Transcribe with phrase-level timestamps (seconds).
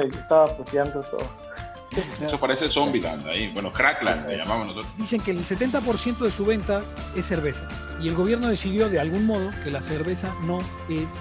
[0.00, 1.20] estaba puteando todo.
[2.26, 4.90] Eso parece Zombieland ahí, bueno, Crackland le llamamos nosotros.
[4.96, 6.80] Dicen que el 70% de su venta
[7.14, 7.68] es cerveza
[8.00, 11.20] y el gobierno decidió de algún modo que la cerveza no es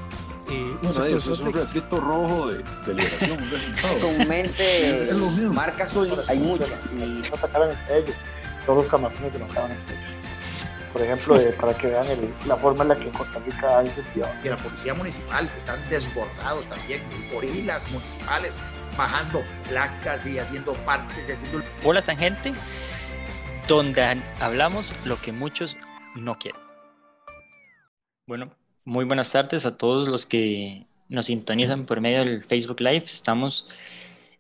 [0.50, 3.40] eh, un eso es un refrito rojo de, de liberación.
[4.00, 5.06] Comúnmente,
[5.54, 6.70] marcas hoy hay muchas.
[6.94, 8.16] Y no entre ellos.
[8.66, 10.11] Todos los camarones se mataban entre ellos.
[10.94, 13.80] Por ejemplo, eh, para que vean el- la forma en la que en Costa Rica
[13.80, 14.34] hay incentivado.
[14.44, 17.02] de la policía municipal, que están desbordados también,
[17.34, 18.58] gorilas municipales,
[18.98, 22.52] bajando placas y haciendo partes y haciendo Hola Tangente,
[23.68, 25.78] donde hablamos lo que muchos
[26.16, 26.60] no quieren.
[28.28, 28.52] Bueno,
[28.84, 33.06] muy buenas tardes a todos los que nos sintonizan por medio del Facebook Live.
[33.06, 33.68] Estamos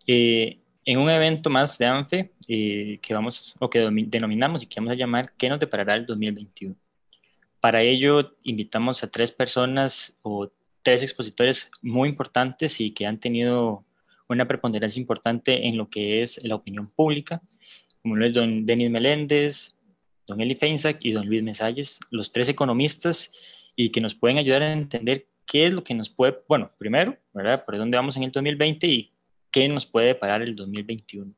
[0.08, 4.82] eh, en un evento más de ANFE eh, que vamos o que denominamos y que
[4.82, 6.76] vamos a llamar ¿Qué nos deparará el 2021?
[7.62, 10.52] Para ello invitamos a tres personas o
[10.84, 13.86] tres expositores muy importantes y que han tenido
[14.28, 17.42] una preponderancia importante en lo que es la opinión pública,
[18.02, 19.74] como lo es don Denis Meléndez,
[20.28, 23.32] don Eli Feinsack y don Luis Mesalles, los tres economistas
[23.78, 27.16] y que nos pueden ayudar a entender qué es lo que nos puede, bueno, primero,
[27.34, 27.64] ¿verdad?
[27.64, 29.14] Por dónde vamos en el 2020 y
[29.52, 31.34] qué nos puede parar el 2021.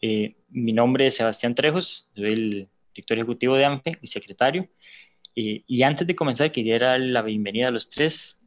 [0.00, 4.68] Eh, mi nombre es Sebastián Trejos, soy el director ejecutivo de ANFE y secretario.
[5.34, 8.38] Eh, y antes de comenzar, quería dar la bienvenida a los tres.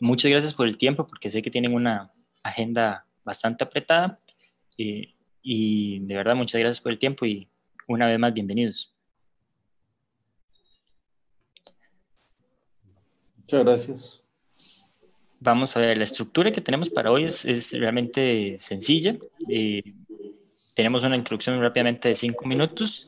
[0.00, 4.20] Muchas gracias por el tiempo, porque sé que tienen una agenda bastante apretada.
[4.78, 7.48] Eh, y de verdad, muchas gracias por el tiempo y
[7.88, 8.94] una vez más, bienvenidos.
[13.36, 14.22] Muchas gracias.
[15.40, 19.16] Vamos a ver, la estructura que tenemos para hoy es, es realmente sencilla.
[19.48, 19.82] Eh,
[20.74, 23.06] tenemos una introducción rápidamente de cinco minutos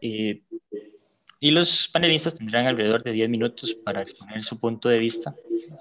[0.00, 5.34] y los panelistas tendrán alrededor de 10 minutos para exponer su punto de vista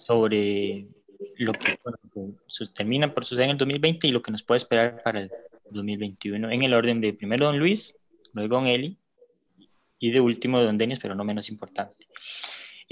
[0.05, 0.87] sobre
[1.37, 1.97] lo que, bueno,
[2.75, 5.31] termina por suceder en el 2020 y lo que nos puede esperar para el
[5.69, 7.95] 2021 en el orden de primero don Luis,
[8.33, 8.97] luego don Eli
[9.99, 12.07] y de último don Denis, pero no menos importante.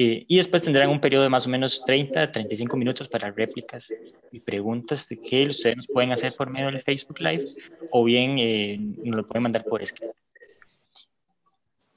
[0.04, 3.30] Eh, y después tendrán un periodo de más o menos 30 a 35 minutos para
[3.30, 3.94] réplicas
[4.32, 7.46] y preguntas que ustedes nos pueden hacer por medio del Facebook Live
[7.92, 10.16] o bien eh, nos lo pueden mandar por escrito.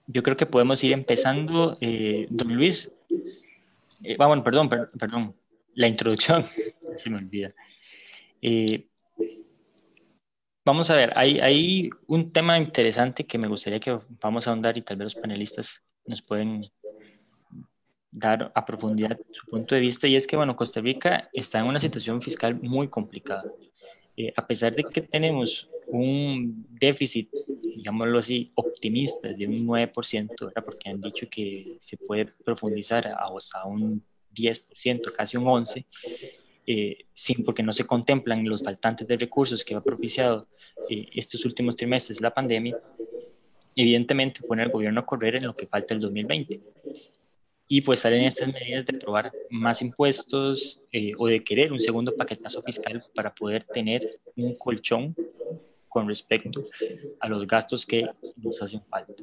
[0.06, 1.78] Yo creo que podemos ir empezando.
[1.80, 2.92] eh, don Luis,
[4.02, 5.34] eh, ah, perdón, per- perdón,
[5.74, 6.44] la introducción,
[6.98, 7.54] se me olvida.
[8.42, 8.86] Eh,
[10.62, 14.76] vamos a ver, hay, hay un tema interesante que me gustaría que vamos a ahondar
[14.76, 16.60] y tal vez los panelistas nos pueden
[18.14, 21.66] dar a profundidad su punto de vista y es que, bueno, Costa Rica está en
[21.66, 23.44] una situación fiscal muy complicada.
[24.16, 27.28] Eh, a pesar de que tenemos un déficit,
[27.76, 30.64] digámoslo así, optimista de un 9%, ¿verdad?
[30.64, 34.00] porque han dicho que se puede profundizar a, hasta un
[34.32, 35.84] 10%, casi un 11%,
[36.66, 40.46] eh, sin porque no se contemplan los faltantes de recursos que ha propiciado
[40.88, 42.78] eh, estos últimos trimestres la pandemia,
[43.74, 46.60] evidentemente pone al gobierno a correr en lo que falta el 2020
[47.66, 52.14] y pues salen estas medidas de aprobar más impuestos eh, o de querer un segundo
[52.14, 55.14] paquetazo fiscal para poder tener un colchón
[55.88, 56.66] con respecto
[57.20, 58.04] a los gastos que
[58.36, 59.14] nos hacen falta.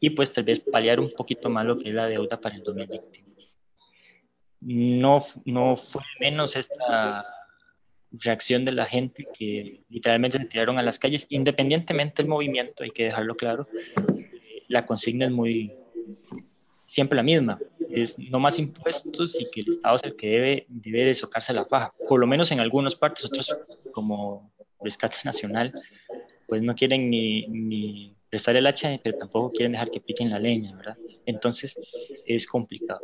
[0.00, 2.62] Y pues tal vez paliar un poquito más lo que es la deuda para el
[2.62, 3.22] 2020.
[4.62, 7.24] No, no fue menos esta
[8.10, 12.90] reacción de la gente que literalmente se tiraron a las calles, independientemente del movimiento, hay
[12.90, 13.68] que dejarlo claro.
[14.68, 15.72] La consigna es muy,
[16.90, 17.56] siempre la misma,
[17.88, 21.52] es no más impuestos y que el Estado es el que debe, debe de socarse
[21.52, 23.56] la faja, por lo menos en algunas partes, otros
[23.92, 24.50] como
[24.82, 25.72] Rescate Nacional,
[26.48, 30.40] pues no quieren ni, ni prestar el hacha, pero tampoco quieren dejar que piquen la
[30.40, 30.96] leña, ¿verdad?
[31.26, 31.76] Entonces
[32.26, 33.00] es complicado.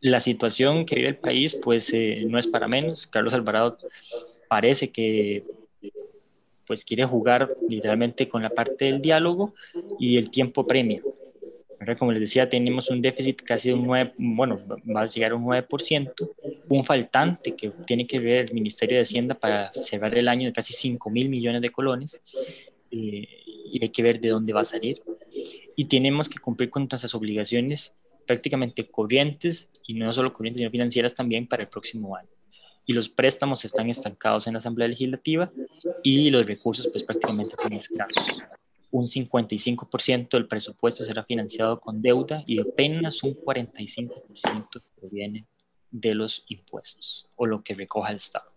[0.00, 3.06] La situación que vive el país, pues eh, no es para menos.
[3.06, 3.78] Carlos Alvarado
[4.48, 5.44] parece que
[6.66, 9.54] pues quiere jugar literalmente con la parte del diálogo
[10.00, 11.02] y el tiempo premia.
[11.80, 11.96] ¿Verdad?
[11.98, 14.60] Como les decía, tenemos un déficit casi de un 9, bueno,
[14.94, 16.12] va a llegar a un 9%,
[16.68, 20.52] un faltante que tiene que ver el Ministerio de Hacienda para cerrar el año de
[20.52, 22.20] casi 5 mil millones de colones,
[22.90, 23.26] eh,
[23.72, 25.02] y hay que ver de dónde va a salir.
[25.74, 27.94] Y tenemos que cumplir con nuestras obligaciones
[28.26, 32.28] prácticamente corrientes, y no solo corrientes, sino financieras también para el próximo año.
[32.84, 35.50] Y los préstamos están estancados en la Asamblea Legislativa
[36.02, 38.42] y los recursos pues prácticamente están escasos
[38.90, 45.46] un 55% del presupuesto será financiado con deuda y apenas un 45% proviene
[45.90, 48.50] de los impuestos o lo que recoja el Estado.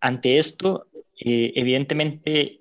[0.00, 0.86] Ante esto,
[1.20, 2.60] eh, evidentemente,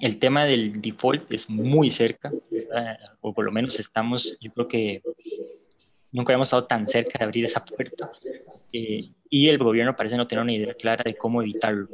[0.00, 2.98] el tema del default es muy cerca, ¿verdad?
[3.20, 5.02] o por lo menos estamos, yo creo que
[6.10, 8.10] nunca habíamos estado tan cerca de abrir esa puerta
[8.72, 11.88] eh, y el gobierno parece no tener una idea clara de cómo evitarlo.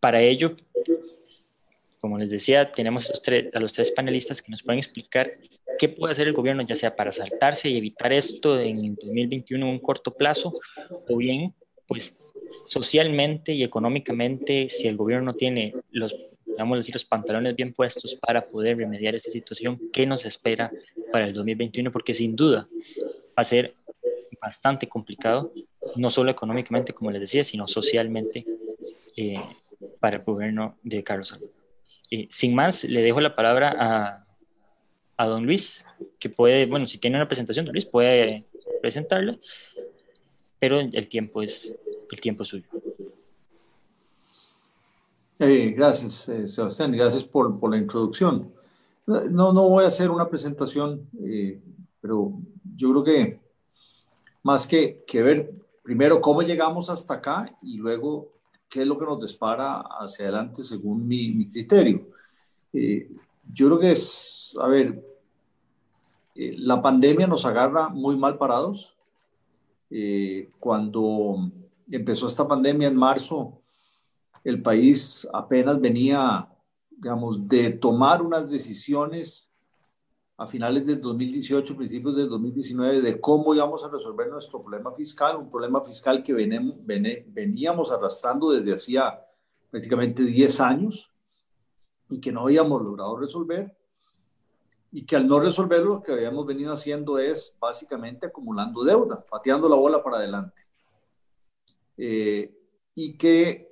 [0.00, 0.56] Para ello,
[2.00, 5.32] como les decía, tenemos a los tres panelistas que nos pueden explicar
[5.78, 9.72] qué puede hacer el gobierno, ya sea para saltarse y evitar esto en 2021 en
[9.72, 10.58] un corto plazo,
[11.08, 11.54] o bien,
[11.86, 12.16] pues
[12.66, 16.14] socialmente y económicamente, si el gobierno tiene los,
[16.76, 20.70] decir, los pantalones bien puestos para poder remediar esta situación, ¿qué nos espera
[21.12, 21.90] para el 2021?
[21.90, 22.68] Porque sin duda
[23.36, 23.74] va a ser
[24.40, 25.52] bastante complicado,
[25.96, 28.44] no solo económicamente, como les decía, sino socialmente
[29.16, 29.40] eh,
[30.00, 31.67] para el gobierno de Carlos Alvarado.
[32.10, 34.26] Eh, sin más, le dejo la palabra a,
[35.16, 35.84] a don Luis,
[36.18, 38.44] que puede, bueno, si tiene una presentación, don Luis puede
[38.80, 39.38] presentarla,
[40.58, 41.74] pero el tiempo es
[42.10, 42.66] el tiempo suyo.
[45.38, 48.52] Eh, gracias, eh, Sebastián, gracias por, por, la introducción.
[49.06, 51.60] No, no voy a hacer una presentación, eh,
[52.00, 52.32] pero
[52.76, 53.40] yo creo que
[54.42, 55.52] más que, que ver
[55.82, 58.32] primero cómo llegamos hasta acá y luego
[58.68, 62.08] qué es lo que nos dispara hacia adelante según mi, criterio.
[62.72, 65.04] yo creo que es, a ver,
[66.34, 68.94] la pandemia nos agarra muy mal parados.
[70.60, 71.50] cuando
[71.90, 73.60] empezó esta pandemia en marzo,
[74.44, 76.48] el país apenas venía,
[76.90, 79.47] digamos, de tomar unas decisiones
[80.38, 85.36] a finales del 2018, principios del 2019, de cómo íbamos a resolver nuestro problema fiscal,
[85.36, 89.20] un problema fiscal que veníamos arrastrando desde hacía
[89.68, 91.12] prácticamente 10 años
[92.08, 93.76] y que no habíamos logrado resolver
[94.92, 99.68] y que al no resolverlo lo que habíamos venido haciendo es básicamente acumulando deuda, pateando
[99.68, 100.62] la bola para adelante.
[101.96, 102.56] Eh,
[102.94, 103.67] y que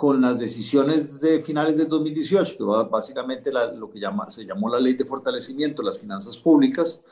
[0.00, 4.80] con las decisiones de finales del 2018, que básicamente lo que llama, se llamó la
[4.80, 7.02] ley de fortalecimiento de las finanzas públicas,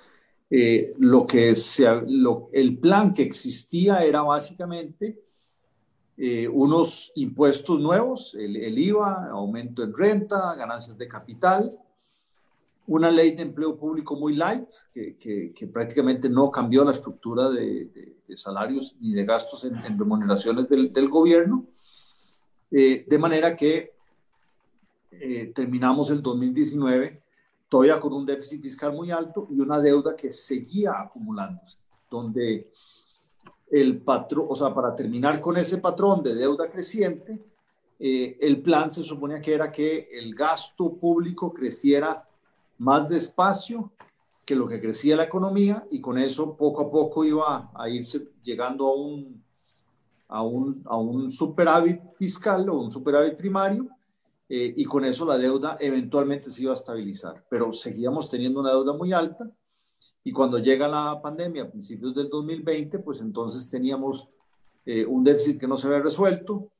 [0.48, 1.86] eh, lo que se,
[2.50, 5.22] el plan que existía era básicamente
[6.16, 11.78] eh, unos impuestos nuevos, el, IVA, aumento en renta, ganancias de capital,
[12.86, 18.16] una ley de empleo público muy light, que, que, prácticamente no cambió la estructura de,
[18.26, 21.66] de salarios ni de gastos en, remuneraciones del, del gobierno,
[22.70, 23.92] eh, de manera que
[25.10, 27.22] eh, terminamos el 2019
[27.68, 31.76] todavía con un déficit fiscal muy alto y una deuda que seguía acumulándose,
[32.10, 32.70] donde
[33.70, 37.38] el patrón, o sea, para terminar con ese patrón de deuda creciente,
[37.98, 42.26] eh, el plan se suponía que era que el gasto público creciera
[42.78, 43.92] más despacio
[44.44, 48.28] que lo que crecía la economía y con eso poco a poco iba a irse
[48.42, 49.42] llegando a un,
[50.28, 53.88] a un, a un superávit fiscal o un superávit primario
[54.48, 57.44] eh, y con eso la deuda eventualmente se iba a estabilizar.
[57.50, 59.50] Pero seguíamos teniendo una deuda muy alta
[60.22, 64.28] y cuando llega la pandemia a principios del 2020, pues entonces teníamos
[64.84, 66.70] eh, un déficit que no se había resuelto,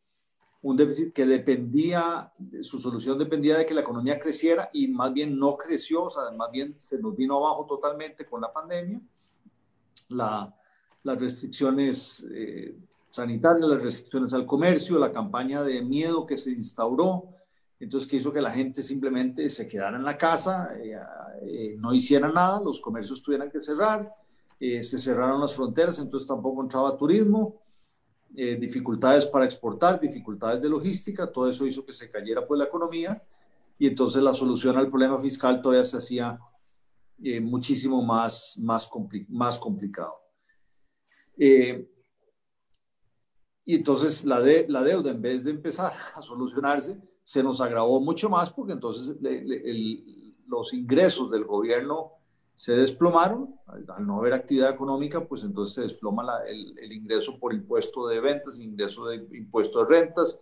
[0.60, 5.38] un déficit que dependía, su solución dependía de que la economía creciera y más bien
[5.38, 9.00] no creció, o sea, más bien se nos vino abajo totalmente con la pandemia.
[10.08, 10.54] La,
[11.02, 12.76] las restricciones eh,
[13.18, 17.34] sanitarias, las restricciones al comercio, la campaña de miedo que se instauró,
[17.78, 20.98] entonces que hizo que la gente simplemente se quedara en la casa, eh,
[21.42, 24.12] eh, no hiciera nada, los comercios tuvieran que cerrar,
[24.58, 27.60] se cerraron las fronteras, entonces tampoco entraba turismo
[28.36, 32.66] eh, dificultades para exportar, dificultades de logística, todo eso hizo que se cayera pues la
[32.66, 33.22] economía
[33.78, 36.38] y entonces la solución al problema fiscal todavía se hacía
[37.22, 38.88] eh, muchísimo más, más,
[39.28, 40.14] más complicado.
[41.38, 41.90] Eh,
[43.68, 48.00] y entonces la, de, la deuda, en vez de empezar a solucionarse, se nos agravó
[48.00, 49.14] mucho más porque entonces
[50.46, 52.12] los ingresos del gobierno
[52.54, 58.08] se desplomaron, al, no haber actividad económica, pues entonces se desploma el, ingreso por impuesto
[58.08, 60.40] de ventas, ingreso de impuesto de rentas,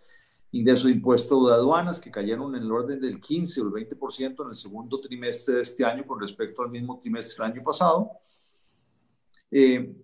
[0.53, 4.43] ingreso de impuesto de aduanas, que cayeron en el orden del 15 o el 20%
[4.43, 8.09] en el segundo trimestre de este año con respecto al mismo trimestre del año pasado.
[9.51, 9.97] Eh,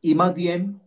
[0.00, 0.85] y más bien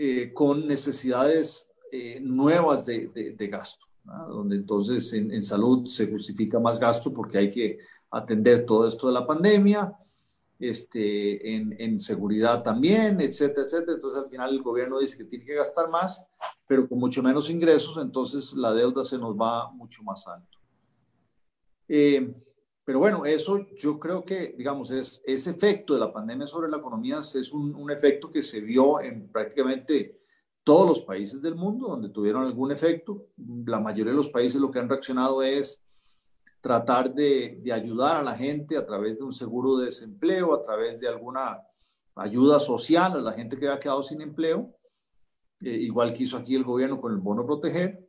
[0.00, 3.84] eh, con necesidades eh, nuevas de, de, gasto,
[4.28, 7.78] donde entonces en, en salud se justifica más gasto porque hay que
[8.08, 9.92] atender todo esto de la pandemia,
[10.60, 13.94] este, en, en, seguridad también, etcétera, etcétera.
[13.94, 16.24] Entonces al final el gobierno dice que tiene que gastar más,
[16.68, 20.58] pero con mucho menos ingresos, entonces la deuda se nos va mucho más alto.
[21.88, 22.32] Eh,
[22.88, 26.78] pero bueno, eso yo creo que, digamos, es, ese efecto de la pandemia sobre la
[26.78, 30.22] economía es un, efecto que se vio en prácticamente
[30.64, 33.26] todos los países del mundo donde tuvieron algún efecto.
[33.66, 35.84] La mayoría de los países lo que han reaccionado es
[36.62, 40.98] tratar de, ayudar a la gente a través de un seguro de desempleo, a través
[40.98, 41.60] de alguna
[42.14, 44.74] ayuda social a la gente que había quedado sin empleo,
[45.60, 48.08] eh, igual que hizo aquí el gobierno con el bono proteger.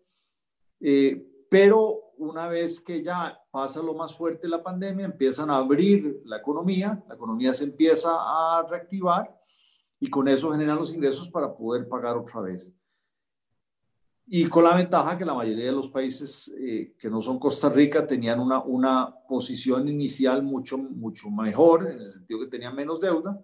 [0.80, 6.22] Eh, pero una vez que ya pasa lo más fuerte la pandemia, empiezan a abrir
[6.26, 9.34] la economía, la economía se empieza a reactivar
[10.00, 12.74] y con eso generan los ingresos para poder pagar otra vez.
[14.28, 17.70] Y con la ventaja que la mayoría de los países eh, que no son Costa
[17.70, 23.00] Rica tenían una, una posición inicial mucho, mucho mejor, en el sentido que tenían menos
[23.00, 23.42] deuda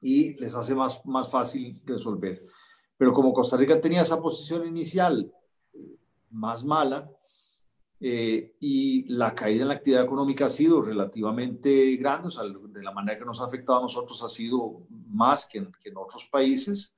[0.00, 2.46] y les hace más, más fácil resolver.
[2.96, 5.30] Pero como Costa Rica tenía esa posición inicial
[6.30, 7.10] más mala,
[8.00, 12.82] eh, y la caída en la actividad económica ha sido relativamente grande, o sea, de
[12.82, 15.96] la manera que nos ha afectado a nosotros ha sido más que en, que en
[15.96, 16.94] otros países.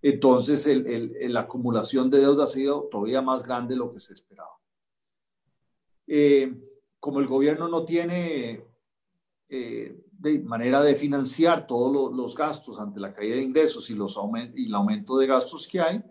[0.00, 3.98] Entonces, el, el, la acumulación de deuda ha sido todavía más grande de lo que
[3.98, 4.58] se esperaba.
[6.06, 6.54] Eh,
[6.98, 8.64] como el gobierno no tiene
[9.48, 13.94] eh, de manera de financiar todos los, los gastos ante la caída de ingresos y,
[13.94, 16.02] los aument y el aumento de gastos que hay,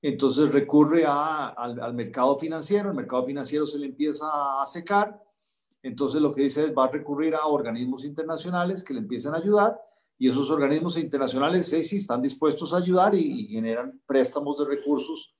[0.00, 4.26] entonces recurre al, mercado financiero, el mercado financiero se le empieza
[4.60, 5.20] a secar,
[5.82, 9.38] entonces lo que dice es va a recurrir a organismos internacionales que le empiezan a
[9.38, 9.80] ayudar
[10.18, 15.34] y esos organismos internacionales sí, están dispuestos a ayudar y, generan préstamos de recursos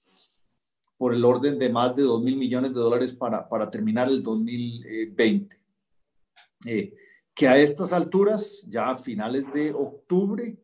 [0.96, 4.22] por el orden de más de 2 mil millones de dólares para, para terminar el
[4.22, 5.56] 2020.
[6.66, 6.94] Eh,
[7.34, 10.58] que a estas alturas, ya a finales de octubre,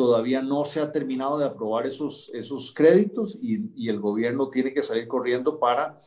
[0.00, 4.82] todavía no se ha terminado de aprobar esos, esos créditos y, el gobierno tiene que
[4.82, 6.00] salir corriendo para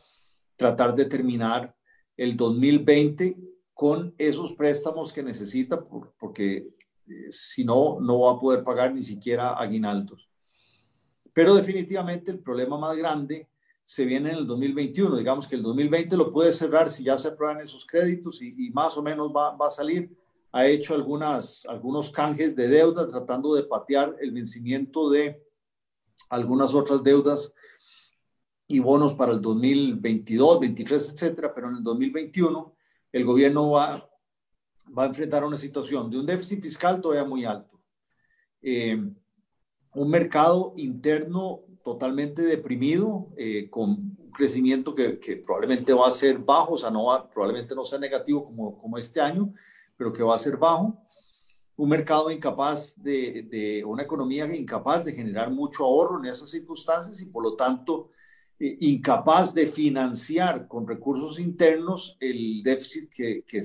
[0.56, 1.72] tratar de terminar
[2.16, 3.38] el 2020
[3.72, 5.80] con esos préstamos que necesita,
[6.18, 6.74] porque
[7.06, 10.28] eh, si no, no va a poder pagar ni siquiera aguinaldos.
[11.32, 13.48] Pero definitivamente el problema más grande
[13.84, 15.18] se viene en el 2021.
[15.18, 18.98] Digamos que el 2020 lo puede cerrar si ya se aprueban esos créditos y, más
[18.98, 20.10] o menos va, va a salir
[20.54, 25.42] ha hecho algunas, algunos canjes de deuda tratando de patear el vencimiento de
[26.30, 27.52] algunas otras deudas
[28.68, 32.72] y bonos para el 2022, 23, etcétera, pero en el 2021
[33.10, 34.08] el gobierno va,
[34.96, 37.82] va a enfrentar una situación de un déficit fiscal todavía muy alto,
[38.62, 38.96] eh,
[39.96, 46.38] un mercado interno totalmente deprimido, eh, con un crecimiento que, que, probablemente va a ser
[46.38, 49.52] bajo, o sea, no va, probablemente no sea negativo como, como este año,
[49.96, 51.00] pero que va a ser bajo.
[51.76, 57.20] Un mercado incapaz de, de una economía incapaz de generar mucho ahorro en esas circunstancias
[57.20, 58.10] y por lo tanto
[58.56, 63.60] eh, incapaz de financiar con recursos internos el déficit que, que,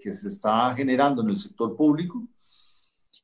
[0.00, 2.28] que, se está generando en el sector público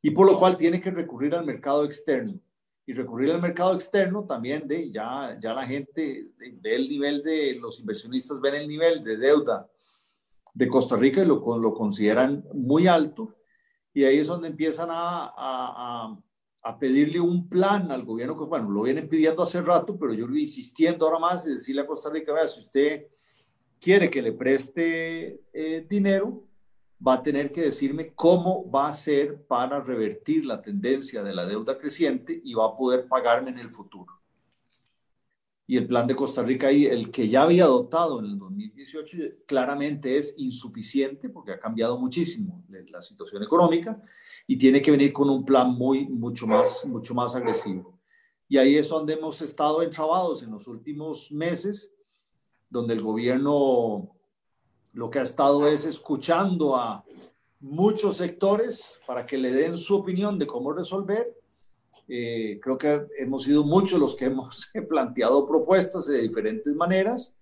[0.02, 2.40] y por lo cual tiene que recurrir al mercado externo
[2.84, 7.54] y recurrir al mercado externo también de ya, ya la gente ve el nivel de
[7.54, 9.68] los inversionistas ven el nivel de deuda
[10.54, 13.36] de Costa Rica y lo, lo consideran muy alto.
[13.92, 16.18] Y ahí es donde empiezan a, a,
[16.62, 20.26] a, pedirle un plan al gobierno, que bueno, lo vienen pidiendo hace rato, pero yo
[20.26, 23.06] lo insistiendo ahora más y decirle a Costa Rica, vea, si usted
[23.80, 26.44] quiere que le preste eh, dinero,
[27.04, 31.46] va a tener que decirme cómo va a ser para revertir la tendencia de la
[31.46, 34.18] deuda creciente y va a poder pagarme en el futuro
[35.70, 39.18] y el plan de Costa Rica ahí, el que ya había adoptado en el 2018,
[39.44, 44.02] claramente es insuficiente porque ha cambiado muchísimo la situación económica
[44.46, 48.00] y tiene que venir con un plan muy, mucho más, mucho más agresivo.
[48.48, 51.92] Y ahí es donde hemos estado entrabados en los últimos meses,
[52.70, 54.16] donde el gobierno
[54.94, 57.04] lo que ha estado es escuchando a
[57.60, 61.37] muchos sectores para que le den su opinión de cómo resolver
[62.08, 67.36] eh, creo que hemos sido muchos los que hemos planteado propuestas de diferentes maneras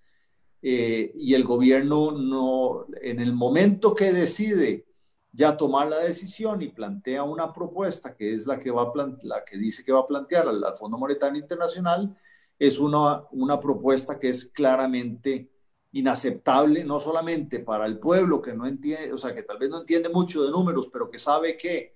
[0.60, 4.86] eh, y el gobierno no, en el momento que decide
[5.30, 9.44] ya tomar la decisión y plantea una propuesta que es la que, va a la
[9.44, 12.16] que dice que va a plantear al, Fondo Monetario Internacional,
[12.58, 15.50] es una, una propuesta que es claramente
[15.92, 19.80] inaceptable, no solamente para el pueblo que no entiende, o sea, que tal vez no
[19.80, 21.94] entiende mucho de números, pero que sabe que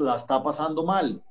[0.00, 1.22] la está pasando mal,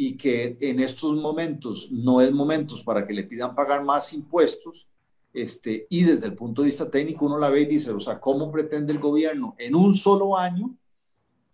[0.00, 4.86] y que en estos momentos no es momentos para que le pidan pagar más impuestos,
[5.32, 8.20] este, y desde el punto de vista técnico uno la ve y dice, o sea,
[8.20, 10.72] ¿cómo pretende el gobierno en un solo año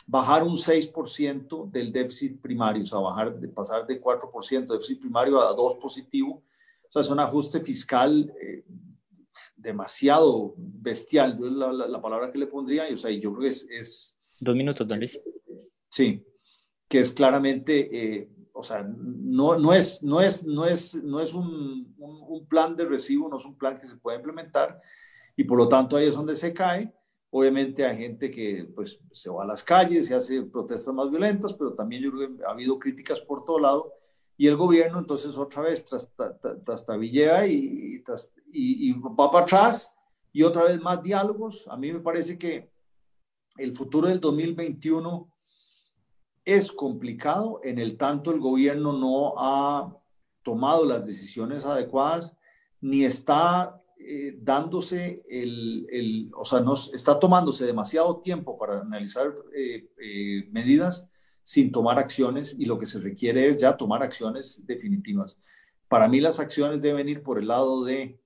[0.06, 5.00] bajar un 6% del déficit primario, o sea, bajar, de pasar de 4% de déficit
[5.00, 6.42] primario a 2 positivo?
[6.86, 8.62] O sea, es un ajuste fiscal eh,
[9.56, 13.44] demasiado bestial, yo es la, la, palabra que le pondría, y, o sea, yo creo
[13.44, 13.66] que es...
[13.70, 15.24] es Dos minutos, Luis.
[15.88, 16.22] Sí,
[16.88, 21.34] que es claramente, eh, o sea, no, no, es, no, es, no, es, no es
[21.34, 24.80] un, un, plan de recibo, no es un plan que se pueda implementar
[25.36, 26.94] y por lo tanto ahí es donde se cae,
[27.36, 31.52] Obviamente hay gente que pues, se va a las calles y hace protestas más violentas,
[31.52, 33.92] pero también yo creo que ha habido críticas por todo lado.
[34.36, 35.84] Y el gobierno entonces otra vez
[36.64, 38.04] trastabillea y,
[38.52, 39.92] y, y va para atrás
[40.32, 41.66] y otra vez más diálogos.
[41.66, 42.70] A mí me parece que
[43.56, 45.33] el futuro del 2021
[46.44, 49.96] es complicado en el tanto el gobierno no ha
[50.42, 52.36] tomado las decisiones adecuadas
[52.80, 59.32] ni está eh, dándose el, el, o sea, no, está tomándose demasiado tiempo para analizar
[59.56, 61.08] eh, eh, medidas
[61.42, 65.38] sin tomar acciones y lo que se requiere es ya tomar acciones definitivas.
[65.88, 68.20] Para mí las acciones deben ir por el lado de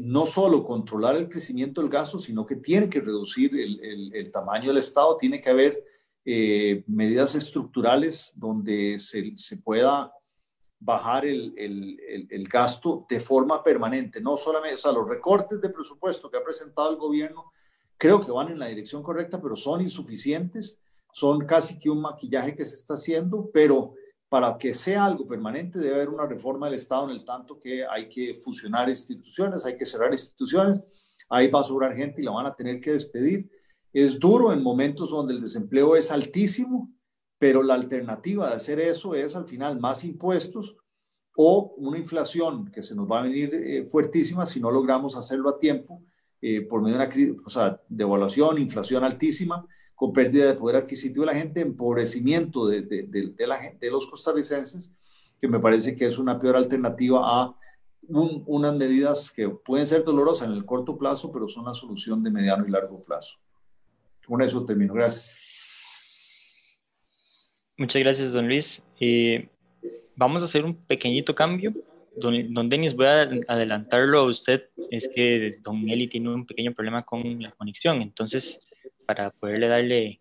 [0.00, 4.68] no solo controlar el crecimiento del gasto, sino que tiene que reducir el, el tamaño
[4.68, 5.84] del Estado, tiene que haber
[6.24, 10.12] medidas estructurales donde se, pueda
[10.78, 15.70] bajar el, el, el, gasto de forma permanente, no solamente, o sea, los recortes de
[15.70, 17.52] presupuesto que ha presentado el gobierno
[18.00, 20.80] creo que van en la dirección correcta, pero son insuficientes,
[21.12, 23.94] son casi que un maquillaje que se está haciendo, pero
[24.30, 27.84] para que sea algo permanente debe haber una reforma del Estado en el tanto que
[27.84, 30.80] hay que fusionar instituciones, hay que cerrar instituciones,
[31.28, 33.50] ahí va a sobrar gente y la van a tener que despedir.
[33.92, 36.92] Es duro en momentos donde el desempleo es altísimo,
[37.38, 40.76] pero la alternativa de hacer eso es al final más impuestos
[41.36, 45.48] o una inflación que se nos va a venir eh, fuertísima si no logramos hacerlo
[45.48, 46.02] a tiempo
[46.42, 51.38] eh, por medio de una devaluación, inflación altísima, con pérdida de poder adquisitivo de la
[51.38, 54.92] gente, empobrecimiento de los costarricenses,
[55.38, 57.54] que me parece que es una peor alternativa a
[58.08, 62.30] unas medidas que pueden ser dolorosas en el corto plazo, pero son la solución de
[62.30, 63.38] mediano y largo plazo.
[64.30, 64.94] Con eso termino.
[64.94, 65.36] Gracias.
[67.76, 68.80] Muchas gracias, don Luis.
[69.00, 69.48] Eh,
[70.14, 71.74] vamos a hacer un pequeñito cambio.
[72.14, 74.68] Don, don, Denis, voy a adelantarlo a usted.
[74.88, 78.02] Es que don Eli tiene un pequeño problema con la conexión.
[78.02, 78.60] Entonces,
[79.04, 80.20] para poderle darle,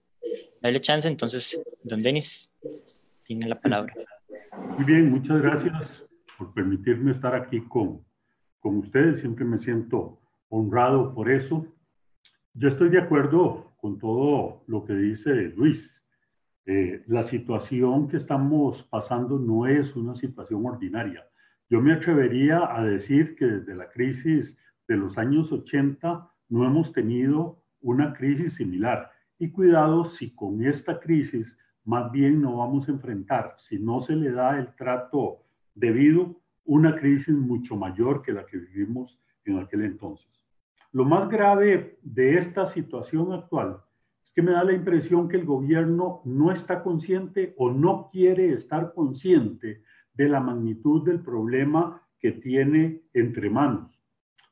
[0.59, 2.49] darle chance, entonces, don Denis,
[3.25, 3.93] tiene la palabra.
[4.75, 5.87] Muy bien, muchas gracias
[6.35, 8.03] por permitirme estar aquí con,
[8.59, 9.21] con ustedes.
[9.21, 11.67] Siempre me siento honrado por eso.
[12.55, 15.79] Yo estoy de acuerdo con todo lo que dice Luis.
[16.65, 21.25] Eh, la situación que estamos pasando no es una situación ordinaria.
[21.69, 24.55] Yo me atrevería a decir que desde la crisis
[24.87, 29.11] de los años 80 no hemos tenido una crisis similar.
[29.37, 31.47] Y cuidado si con esta crisis
[31.85, 36.95] más bien no vamos a enfrentar, si no se le da el trato debido, una
[36.95, 40.27] crisis mucho mayor que la que vivimos en aquel entonces.
[40.91, 43.81] Lo más grave de esta situación actual
[44.33, 48.93] que me da la impresión que el gobierno no está consciente o no quiere estar
[48.93, 53.91] consciente de la magnitud del problema que tiene entre manos.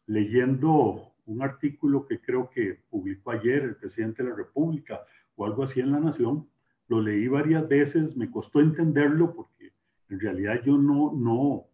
[0.06, 5.02] Leyendo un artículo que creo que publicó ayer el presidente de la República
[5.36, 6.47] o algo así en La Nación,
[6.88, 9.71] lo leí varias veces, me costó entenderlo porque
[10.10, 11.65] en realidad yo no, no,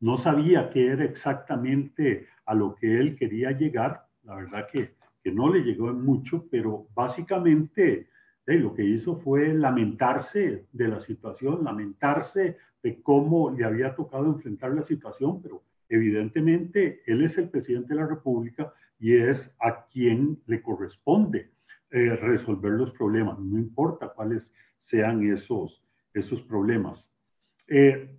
[0.00, 4.05] no sabía qué era exactamente a lo que él quería llegar.
[4.26, 8.06] La verdad que que no le llegó mucho, pero básicamente
[8.46, 14.72] lo que hizo fue lamentarse de la situación, lamentarse de cómo le había tocado enfrentar
[14.72, 20.38] la situación, pero evidentemente él es el presidente de la República y es a quien
[20.46, 21.50] le corresponde
[21.90, 24.44] eh, resolver los problemas, no importa cuáles
[24.78, 25.82] sean esos,
[26.14, 27.04] esos problemas.
[27.66, 28.16] Eh,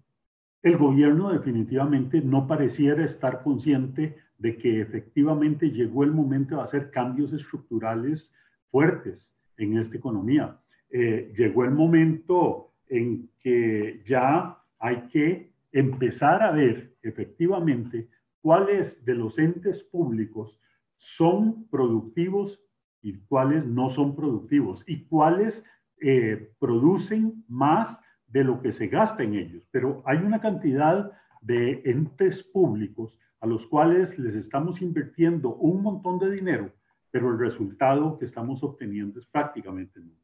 [0.62, 6.91] el gobierno definitivamente no pareciera estar consciente de que efectivamente llegó el momento de hacer
[6.91, 8.30] cambios estructurales
[8.71, 10.58] fuertes en esta economía.
[10.89, 18.08] Eh, llegó el momento en que ya hay que empezar a ver efectivamente
[18.41, 20.60] cuáles de los entes públicos
[20.97, 22.60] son productivos
[23.02, 25.62] y cuáles no son productivos y cuáles
[26.00, 27.97] eh, producen más
[28.28, 29.63] de lo que se gasta en ellos.
[29.71, 36.19] Pero hay una cantidad de entes públicos a los cuales les estamos invirtiendo un montón
[36.19, 36.71] de dinero,
[37.12, 40.15] pero el resultado que estamos obteniendo es prácticamente nulo.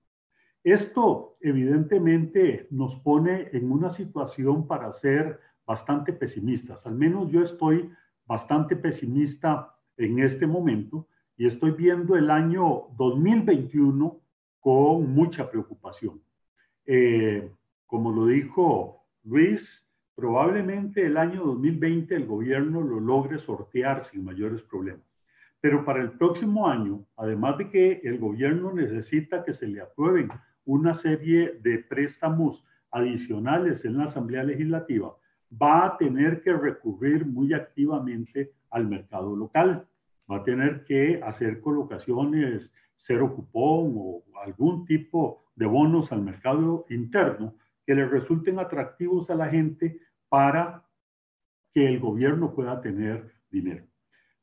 [0.63, 6.86] Esto evidentemente nos pone en una situación para ser bastante pesimistas.
[6.86, 7.89] Al menos yo estoy
[8.26, 14.19] bastante pesimista en este momento y estoy viendo el año 2021
[14.60, 16.21] con mucha preocupación.
[16.86, 17.52] Eh,
[17.86, 19.62] como lo dijo Luis,
[20.15, 25.06] Probablemente el año 2020 el gobierno lo logre sortear sin mayores problemas.
[25.60, 30.30] Pero para el próximo año, además de que el gobierno necesita que se le aprueben
[30.65, 35.15] una serie de préstamos adicionales en la Asamblea Legislativa,
[35.62, 39.88] va a tener que recurrir muy activamente al mercado local.
[40.32, 42.69] va a tener que hacer colocaciones
[43.06, 49.36] cero cupón o algún tipo de bonos al mercado interno que le resulten atractivos a
[49.36, 50.84] la gente para
[51.74, 53.86] que el gobierno pueda tener dinero.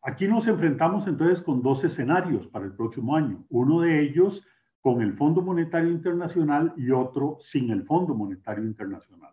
[0.03, 3.44] Aquí nos enfrentamos entonces con dos escenarios para el próximo año.
[3.50, 4.42] Uno de ellos
[4.81, 9.33] con el Fondo Monetario Internacional y otro sin el Fondo Monetario Internacional.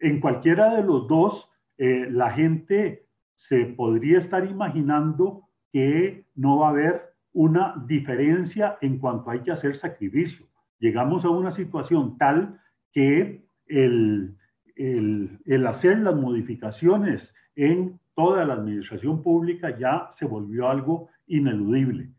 [0.00, 3.06] En cualquiera de los dos, eh, la gente
[3.48, 9.52] se podría estar imaginando que no va a haber una diferencia en cuanto hay que
[9.52, 10.46] hacer sacrificio.
[10.80, 12.59] Llegamos a una situación tal
[12.92, 14.36] que el,
[14.76, 17.22] el, hacer las modificaciones
[17.56, 22.10] en toda la administración pública ya se volvió algo ineludible.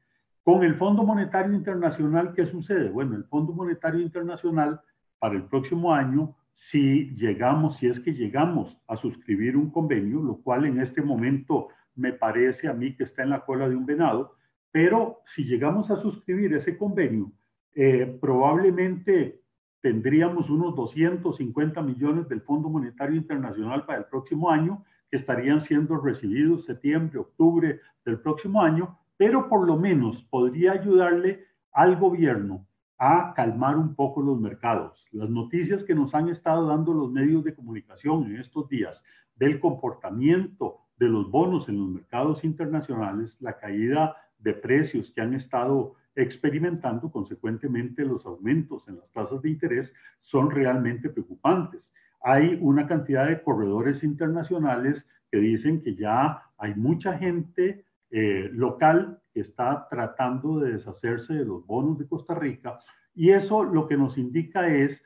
[0.44, 2.90] Con el Fondo Monetario Internacional, ¿qué sucede?
[2.90, 4.82] Bueno, el Fondo Monetario Internacional
[5.20, 10.38] para el próximo año, si llegamos, si es que llegamos a suscribir un convenio, lo
[10.38, 13.86] cual en este momento me parece a mí que está en la cola de un
[13.86, 14.36] venado,
[14.72, 17.32] pero si llegamos a suscribir ese convenio,
[17.76, 19.41] eh, probablemente
[19.82, 25.98] tendríamos unos 250 millones del Fondo Monetario Internacional para el próximo año que estarían siendo
[25.98, 32.66] recibidos septiembre, octubre del próximo año, pero por lo menos podría ayudarle al gobierno
[32.98, 35.04] a calmar un poco los mercados.
[35.12, 39.02] Las noticias que nos han estado dando los medios de comunicación en estos días
[39.36, 45.34] del comportamiento de los bonos en los mercados internacionales, la caída de precios que han
[45.34, 51.82] estado experimentando, consecuentemente los aumentos en las tasas de interés son realmente preocupantes.
[52.24, 59.20] Hay una cantidad de corredores internacionales que dicen que ya hay mucha gente eh, local
[59.34, 62.80] que está tratando de deshacerse de los bonos de Costa Rica
[63.16, 65.02] y eso lo que nos indica es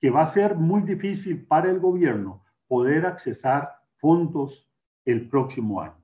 [0.00, 4.68] que va a ser muy difícil para el gobierno poder accesar fondos
[5.04, 5.96] el próximo año.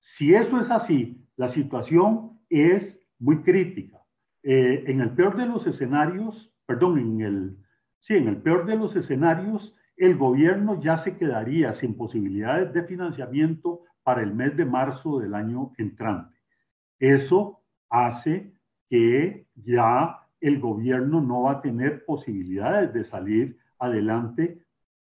[0.00, 3.98] Si eso es así, la situación es muy crítica.
[4.42, 7.56] Eh, en el peor de los escenarios, perdón, en el,
[8.00, 12.82] sí, en el peor de los escenarios, el gobierno ya se quedaría sin posibilidades de
[12.82, 16.36] financiamiento para el mes de marzo del año entrante.
[16.98, 18.52] Eso hace
[18.90, 24.58] que ya el gobierno no va a tener posibilidades de salir adelante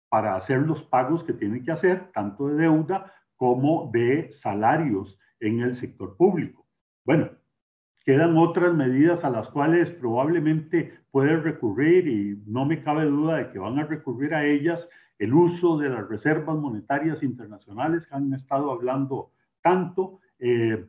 [0.09, 5.61] para hacer los pagos que tiene que hacer, tanto de deuda como de salarios en
[5.61, 6.67] el sector público.
[7.05, 7.31] Bueno,
[8.05, 13.51] quedan otras medidas a las cuales probablemente puede recurrir y no me cabe duda de
[13.51, 14.81] que van a recurrir a ellas.
[15.19, 19.31] El uso de las reservas monetarias internacionales que han estado hablando
[19.63, 20.87] tanto, eh,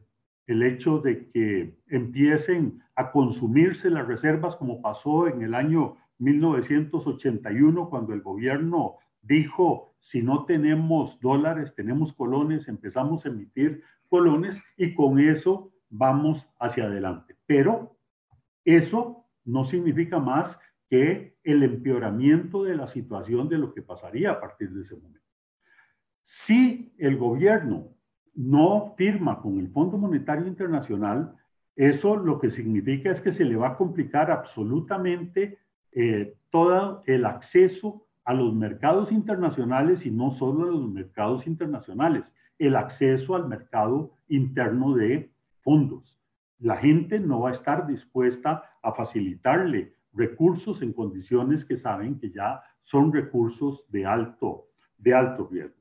[0.47, 7.89] el hecho de que empiecen a consumirse las reservas como pasó en el año 1981
[7.89, 14.93] cuando el gobierno dijo, si no tenemos dólares, tenemos colones, empezamos a emitir colones y
[14.93, 17.35] con eso vamos hacia adelante.
[17.45, 17.95] Pero
[18.65, 20.57] eso no significa más
[20.89, 25.21] que el empeoramiento de la situación de lo que pasaría a partir de ese momento.
[26.45, 27.89] Si el gobierno
[28.33, 31.35] no firma con el Fondo Monetario Internacional,
[31.75, 35.57] eso lo que significa es que se le va a complicar absolutamente
[35.91, 42.23] eh, todo el acceso a los mercados internacionales y no solo a los mercados internacionales,
[42.59, 45.30] el acceso al mercado interno de
[45.63, 46.17] fondos.
[46.59, 52.31] La gente no va a estar dispuesta a facilitarle recursos en condiciones que saben que
[52.31, 54.65] ya son recursos de alto,
[54.97, 55.75] de alto riesgo.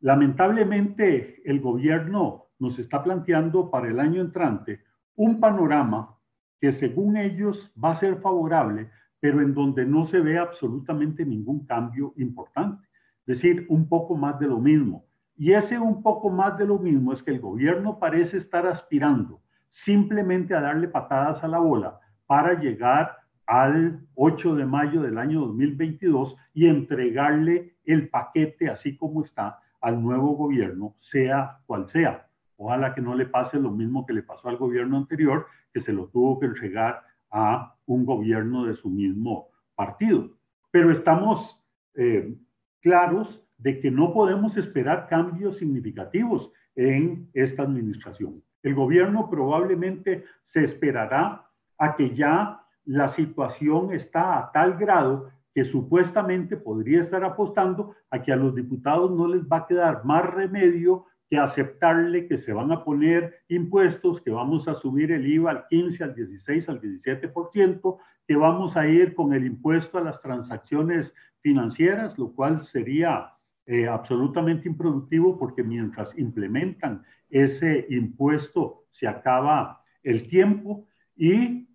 [0.00, 4.80] Lamentablemente, el gobierno nos está planteando para el año entrante
[5.16, 6.16] un panorama
[6.60, 11.66] que según ellos va a ser favorable, pero en donde no se ve absolutamente ningún
[11.66, 12.86] cambio importante.
[13.26, 15.05] Es decir, un poco más de lo mismo.
[15.36, 19.40] Y ese un poco más de lo mismo es que el gobierno parece estar aspirando
[19.70, 25.40] simplemente a darle patadas a la bola para llegar al 8 de mayo del año
[25.40, 32.26] 2022 y entregarle el paquete así como está al nuevo gobierno, sea cual sea.
[32.56, 35.92] Ojalá que no le pase lo mismo que le pasó al gobierno anterior, que se
[35.92, 40.30] lo tuvo que entregar a un gobierno de su mismo partido.
[40.70, 41.60] Pero estamos
[41.94, 42.34] eh,
[42.80, 48.42] claros de que no podemos esperar cambios significativos en esta administración.
[48.62, 51.46] El gobierno probablemente se esperará
[51.78, 58.22] a que ya la situación está a tal grado que supuestamente podría estar apostando a
[58.22, 62.52] que a los diputados no les va a quedar más remedio que aceptarle que se
[62.52, 66.80] van a poner impuestos, que vamos a subir el IVA al 15, al 16, al
[66.80, 73.32] 17%, que vamos a ir con el impuesto a las transacciones financieras, lo cual sería
[73.66, 81.68] eh, absolutamente improductivo porque mientras implementan ese impuesto se acaba el tiempo y,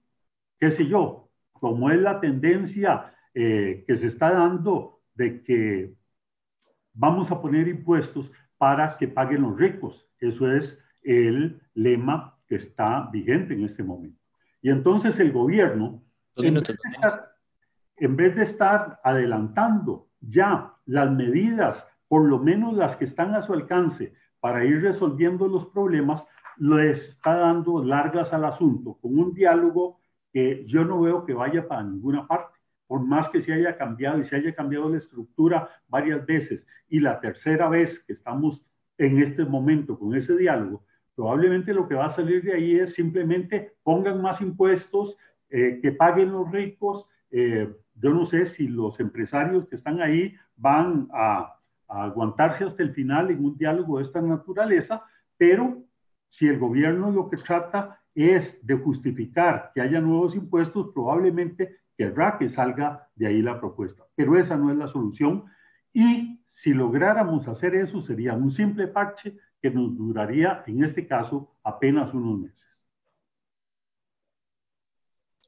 [0.57, 5.93] qué sé yo, como es la tendencia eh, que se está dando de que
[6.93, 10.07] vamos a poner impuestos para que paguen los ricos.
[10.19, 14.19] Eso es el lema que está vigente en este momento.
[14.61, 16.03] Y entonces el gobierno,
[16.35, 17.31] en vez, estar,
[17.97, 23.45] en vez de estar adelantando ya las medidas, por lo menos las que están a
[23.45, 26.23] su alcance, para ir resolviendo los problemas,
[26.57, 29.99] les está dando largas al asunto, con un diálogo
[30.33, 32.57] que yo no veo que vaya para ninguna parte,
[32.87, 36.99] por más que se haya cambiado y se haya cambiado la estructura varias veces, y
[36.99, 38.61] la tercera vez que estamos
[38.97, 40.83] en este momento con ese diálogo,
[41.15, 45.15] probablemente lo que va a salir de ahí es simplemente pongan más impuestos,
[45.51, 47.05] eh, que paguen los ricos.
[47.31, 52.83] Eh, yo no sé si los empresarios que están ahí van a, a aguantarse hasta
[52.83, 55.03] el final en un diálogo de esta naturaleza,
[55.37, 55.83] pero
[56.29, 62.37] si el gobierno lo que trata es de justificar que haya nuevos impuestos, probablemente querrá
[62.37, 64.03] que salga de ahí la propuesta.
[64.15, 65.45] Pero esa no es la solución.
[65.93, 71.55] Y si lográramos hacer eso, sería un simple parche que nos duraría, en este caso,
[71.63, 72.57] apenas unos meses.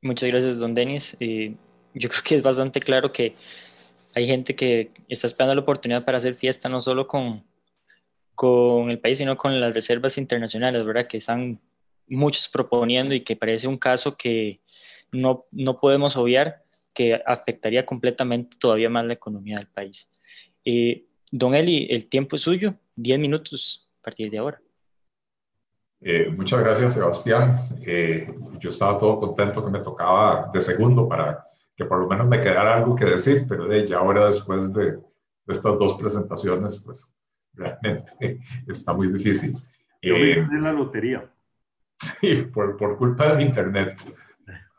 [0.02, 1.16] Muchas gracias, don Denis.
[1.20, 1.56] Eh,
[1.94, 3.36] yo creo que es bastante claro que
[4.16, 7.44] hay gente que está esperando la oportunidad para hacer fiesta, no solo con,
[8.36, 11.08] con el país, sino con las reservas internacionales, ¿verdad?
[11.08, 11.60] Que están
[12.08, 14.60] muchos proponiendo y que parece un caso que
[15.12, 20.10] no, no podemos obviar, que afectaría completamente todavía más la economía del país.
[20.64, 24.62] Eh, don Eli, el tiempo es suyo, 10 minutos a partir de ahora.
[26.02, 27.68] Eh, muchas gracias, Sebastián.
[27.86, 28.28] Eh,
[28.60, 32.42] yo estaba todo contento que me tocaba de segundo para que por lo menos me
[32.42, 35.02] quedara algo que decir, pero de ya ahora después de, de
[35.48, 37.16] estas dos presentaciones, pues
[37.54, 39.56] realmente está muy difícil.
[40.02, 41.30] Yo eh, en la lotería.
[42.00, 43.98] Sí, por, por culpa del internet.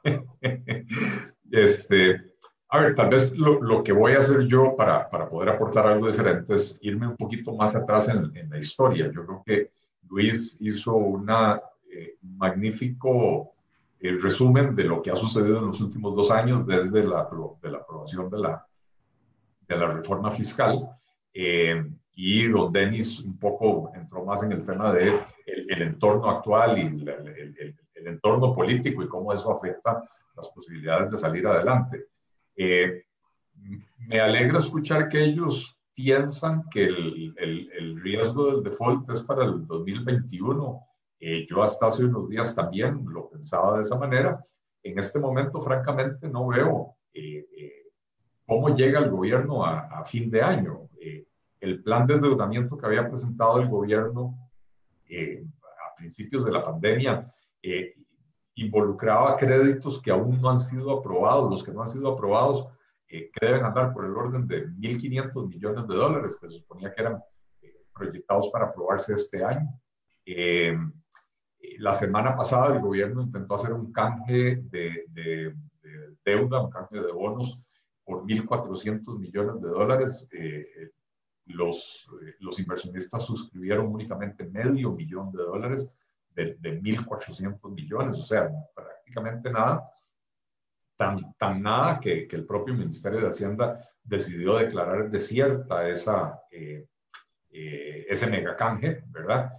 [1.50, 2.34] este,
[2.68, 5.86] a ver, tal vez lo, lo, que voy a hacer yo para, para poder aportar
[5.86, 9.10] algo diferente es irme un poquito más atrás en, en la historia.
[9.10, 9.70] Yo creo que
[10.02, 13.53] Luis hizo un eh, magnífico
[14.06, 17.28] eh, resumen de lo que ha sucedido en los últimos dos años desde la,
[17.62, 18.66] de la aprobación de la,
[19.66, 20.88] de la reforma fiscal.
[21.32, 26.78] Eh, y don Denis un poco entró más en el tema de el, entorno actual
[26.78, 30.04] y el, el, el, entorno político y cómo eso afecta
[30.36, 32.06] las posibilidades de salir adelante.
[32.56, 33.04] Eh,
[33.98, 40.80] me alegra escuchar que ellos piensan que el, riesgo del default es para el 2021.
[41.26, 44.44] Eh, yo hasta hace unos días también lo pensaba de esa manera.
[44.82, 47.46] En este momento, francamente, no veo eh,
[48.44, 50.84] cómo llega el gobierno a, a fin de año
[51.64, 54.36] el plan de endeudamiento que había presentado el gobierno
[55.08, 57.26] eh, a principios de la pandemia
[57.62, 57.94] eh,
[58.56, 61.50] involucraba créditos que aún no han sido aprobados.
[61.50, 62.68] Los que no han sido aprobados,
[63.08, 66.92] eh, que deben andar por el orden de 1.500 millones de dólares, que se suponía
[66.92, 67.22] que eran
[67.94, 69.68] proyectados para aprobarse este año.
[71.78, 75.54] La semana pasada el gobierno intentó hacer un canje de, de
[76.24, 77.60] deuda, un canje de bonos
[78.04, 80.28] por 1.400 millones de dólares
[81.46, 85.96] los, eh, los inversionistas suscribieron únicamente medio millón de dólares
[86.30, 89.88] de, de 1.400 millones, o sea, prácticamente nada,
[90.96, 96.86] tan, tan nada que, que, el propio Ministerio de Hacienda decidió declarar desierta esa, eh,
[97.50, 99.52] eh, ese megacanje, ¿verdad?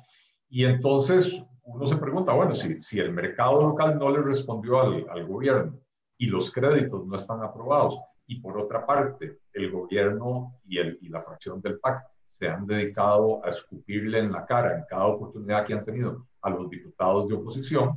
[0.50, 5.06] Y entonces uno se pregunta, bueno, si, si el mercado local no le respondió al,
[5.10, 5.80] al gobierno
[6.18, 11.10] y los créditos no están aprobados, y por otra parte, el gobierno y, el, y
[11.10, 15.66] la fracción del PAC se han dedicado a escupirle en la cara en cada oportunidad
[15.66, 17.96] que han tenido a los diputados de oposición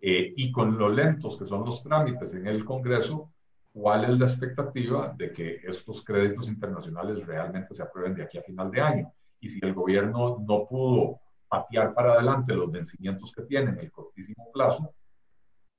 [0.00, 3.32] eh, y con lo lentos que son los trámites en el Congreso,
[3.72, 8.42] ¿cuál es la expectativa de que estos créditos internacionales realmente se aprueben de aquí a
[8.42, 9.12] final de año?
[9.40, 13.90] Y si el gobierno no pudo patear para adelante los vencimientos que tiene en el
[13.90, 14.94] cortísimo plazo,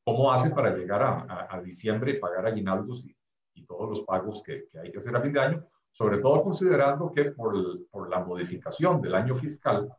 [0.04, 3.16] ¿cómo hace para llegar a, a, a diciembre y pagar aguinaldos y,
[3.54, 6.44] y todos los pagos que, que, hay que hacer a fin de año, sobre todo
[6.44, 9.90] considerando que por, el, por la modificación del año fiscal,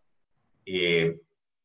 [0.66, 1.18] eh,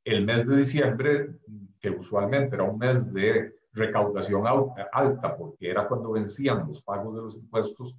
[0.06, 1.36] el mes de diciembre,
[1.80, 7.22] que usualmente era un mes de recaudación alta, porque era cuando vencían los pagos de
[7.22, 7.93] los impuestos,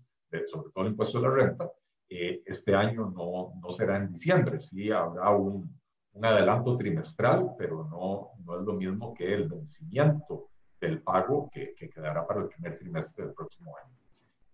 [0.47, 1.71] sobre todo el impuesto de la renta,
[2.09, 5.78] eh, este año no, no será en diciembre, sí habrá un,
[6.19, 10.49] un adelanto trimestral, pero no, no es lo mismo que el vencimiento
[10.81, 13.95] del pago que, que, quedará para el primer trimestre del próximo año.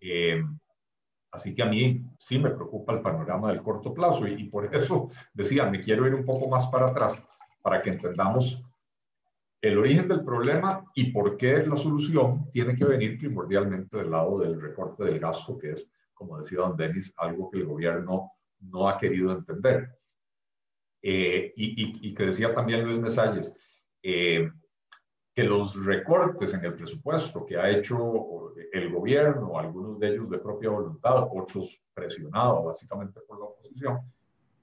[0.00, 0.42] Eh,
[1.34, 4.72] Así que a mí sí me preocupa el panorama del corto plazo y, y por
[4.72, 7.20] eso decía, me quiero ir un poco más para atrás
[7.60, 8.62] para que entendamos
[9.60, 14.38] el origen del problema y por qué la solución tiene que venir primordialmente del lado
[14.38, 18.88] del recorte del gasto, que es, como decía don Denis, algo que el gobierno no
[18.88, 19.90] ha querido entender.
[21.06, 23.54] Eh, y, y, que decía también Luis Mesalles,
[24.02, 24.50] eh,
[25.34, 30.38] que los recortes en el presupuesto que ha hecho el gobierno, algunos de ellos de
[30.38, 34.00] propia voluntad, otros presionados básicamente por la oposición,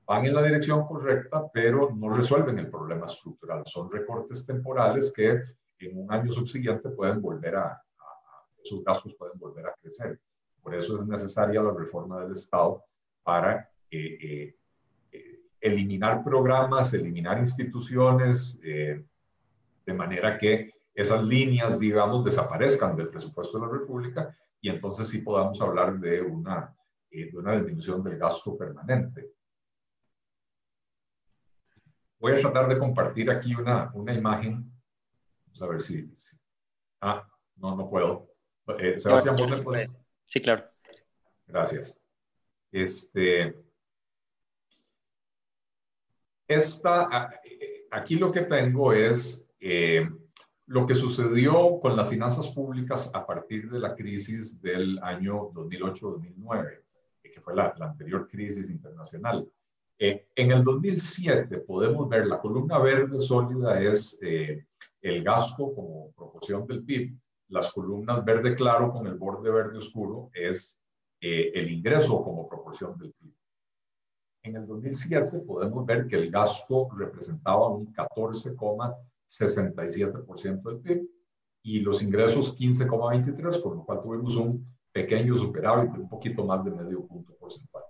[0.04, 3.62] van en la dirección correcta, pero no resuelven el problema estructural.
[3.67, 5.43] Son recortes temporales que
[5.77, 7.82] en un año subsiguiente pueden volver a, a
[8.63, 10.19] esos gastos pueden volver a crecer.
[10.63, 12.84] Por eso es necesaria la reforma del Estado
[13.21, 14.56] para eh,
[15.62, 19.06] eliminar programas, eliminar instituciones, eh,
[19.86, 25.21] de manera que esas líneas, digamos, desaparezcan del presupuesto de la República y entonces sí
[25.21, 26.76] podamos hablar de una,
[27.12, 29.32] eh, de una disminución del gasto permanente.
[32.19, 34.71] Voy a tratar de compartir aquí una, una imagen.
[35.45, 36.38] Vamos a ver si, si...
[37.02, 38.30] Ah, no, no puedo.
[38.80, 39.89] Eh, Sebastián, ¿vos me puedes?
[40.26, 40.65] Sí, claro.
[41.47, 42.04] Gracias.
[42.71, 43.56] Este,
[46.56, 47.32] esta,
[47.92, 50.10] aquí lo que tengo es eh,
[50.68, 56.82] lo que sucedió con las finanzas públicas a partir de la crisis del año 2008-2009,
[57.24, 59.48] que fue la, la, anterior crisis internacional.
[60.00, 64.66] Eh, en el 2007 podemos ver, la columna verde sólida es eh,
[65.02, 67.16] el gasto como proporción del PIB,
[67.50, 70.80] las columnas verde claro con el borde verde oscuro es
[71.20, 73.34] eh, el ingreso como proporción del PIB.
[74.43, 81.08] En el 2007 podemos ver que el gasto representaba un 14,67% del PIB
[81.63, 86.65] y los ingresos 15,23%, con lo cual tuvimos un pequeño superávit de un poquito más
[86.65, 87.84] de medio punto porcentual.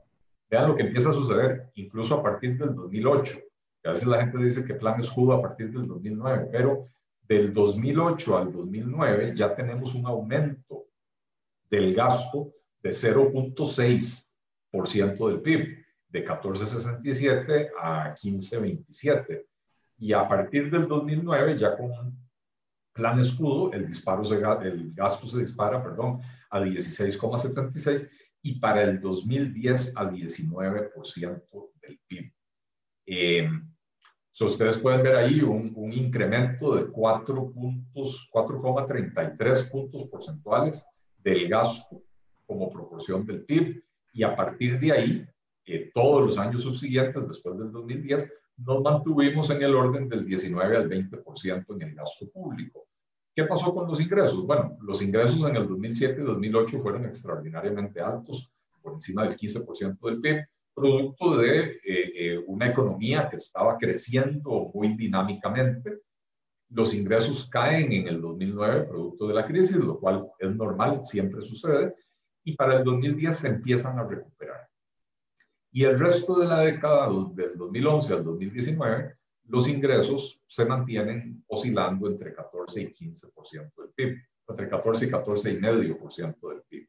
[0.49, 3.39] Vean lo que empieza a suceder, incluso a partir del 2008.
[3.81, 6.89] Que a veces la gente dice que plan escudo a partir del 2009, pero
[7.21, 10.87] del 2008 al 2009 ya tenemos un aumento
[11.69, 12.51] del gasto
[12.83, 15.81] de 0.6% del PIB,
[16.11, 19.45] de 14.67 a 15.27.
[19.97, 22.29] Y a partir del 2009, ya con un
[22.93, 28.09] plan escudo, el, disparo se, el gasto se dispara perdón, a 16,76
[28.43, 32.33] y para el 2010 al 19% del PIB.
[33.05, 33.49] Eh,
[34.31, 40.85] so ustedes pueden ver ahí un, un incremento de 4 puntos, 4,33 puntos porcentuales
[41.17, 42.03] del gasto
[42.45, 45.27] como proporción del PIB y a partir de ahí,
[45.65, 50.77] eh, todos los años subsiguientes, después del 2010, nos mantuvimos en el orden del 19
[50.77, 52.87] al 20% en el gasto público.
[53.33, 54.45] ¿Qué pasó con los ingresos?
[54.45, 59.99] Bueno, los ingresos en el 2007 y 2008 fueron extraordinariamente altos, por encima del 15%
[60.01, 65.99] del PIB, producto de eh, eh, una economía que estaba creciendo muy dinámicamente.
[66.69, 71.41] Los ingresos caen en el 2009, producto de la crisis, lo cual es normal, siempre
[71.41, 71.93] sucede,
[72.43, 74.40] y para el 2010 se empiezan a recuperar.
[75.71, 79.15] Y el resto de la década, del 2011 al 2019,
[79.47, 86.49] los ingresos se mantienen oscilando entre 14 y 15% del PIB, entre 14 y 14,5%
[86.49, 86.87] del PIB.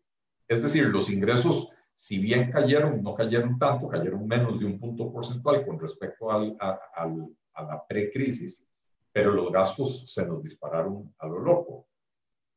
[0.49, 5.13] Es decir, los ingresos, si bien cayeron, no cayeron tanto, cayeron menos de un punto
[5.13, 8.65] porcentual con respecto al, a, al, a la precrisis,
[9.13, 11.87] pero los gastos se nos dispararon a lo loco.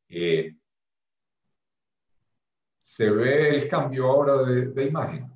[0.08, 0.56] Eh,
[2.80, 5.30] ¿Se ve el cambio ahora de, de, imagen?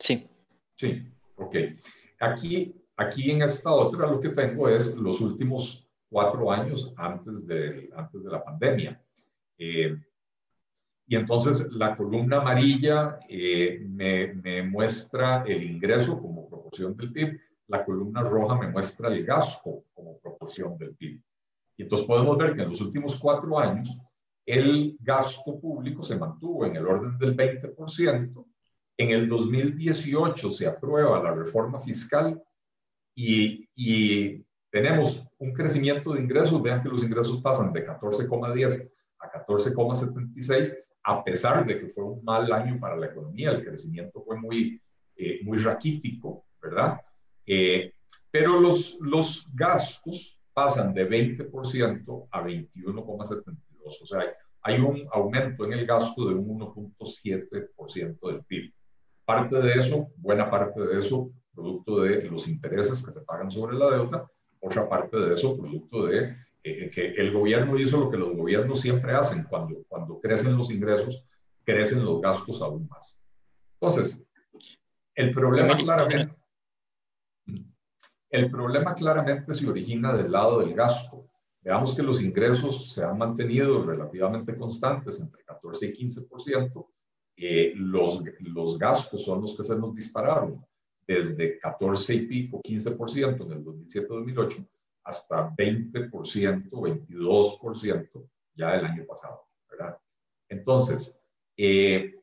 [0.00, 0.26] Sí.
[0.76, 1.56] Sí, ok.
[2.20, 7.90] Aquí, aquí en esta otra lo que tengo es los últimos cuatro años antes de,
[7.94, 9.00] antes de la pandemia.
[9.58, 9.96] Eh,
[11.06, 17.40] y entonces la columna amarilla eh, me, me, muestra el ingreso como proporción del PIB,
[17.68, 21.20] la columna roja me muestra el gasto como proporción del PIB.
[21.76, 23.96] Y entonces podemos ver que en los últimos cuatro años
[24.46, 28.46] el gasto público se mantuvo en el orden del 20%.
[29.00, 32.38] En el 2018 se aprueba la reforma fiscal
[33.14, 36.62] y, y tenemos un crecimiento de ingresos.
[36.62, 42.22] Vean que los ingresos pasan de 14,10 a 14,76, a pesar de que fue un
[42.22, 43.52] mal año para la economía.
[43.52, 44.78] El crecimiento fue muy,
[45.16, 47.00] eh, muy raquítico, ¿verdad?
[47.46, 47.94] Eh,
[48.30, 53.56] pero los, los gastos pasan de 20% a 21,72.
[53.82, 54.24] O sea,
[54.60, 58.74] hay un aumento en el gasto de un 1.7% del PIB.
[59.30, 63.76] Parte de eso, buena parte de eso, producto de los intereses que se pagan sobre
[63.76, 64.28] la deuda,
[64.58, 68.80] otra parte de eso, producto de eh, que el gobierno hizo lo que los gobiernos
[68.80, 71.24] siempre hacen, cuando, cuando crecen los ingresos,
[71.64, 73.22] crecen los gastos aún más.
[73.74, 74.26] Entonces,
[75.14, 76.34] el problema claramente,
[78.30, 81.28] el problema claramente se origina del lado del gasto.
[81.60, 86.86] Veamos que los ingresos se han mantenido relativamente constantes, entre 14 y 15%.
[87.42, 90.62] Eh, los, los gastos son los que se nos dispararon
[91.06, 94.68] desde 14 y pico, 15% en el 2007-2008
[95.04, 99.96] hasta 20%, 22% ya el año pasado, ¿verdad?
[100.50, 101.24] Entonces,
[101.56, 102.14] eh,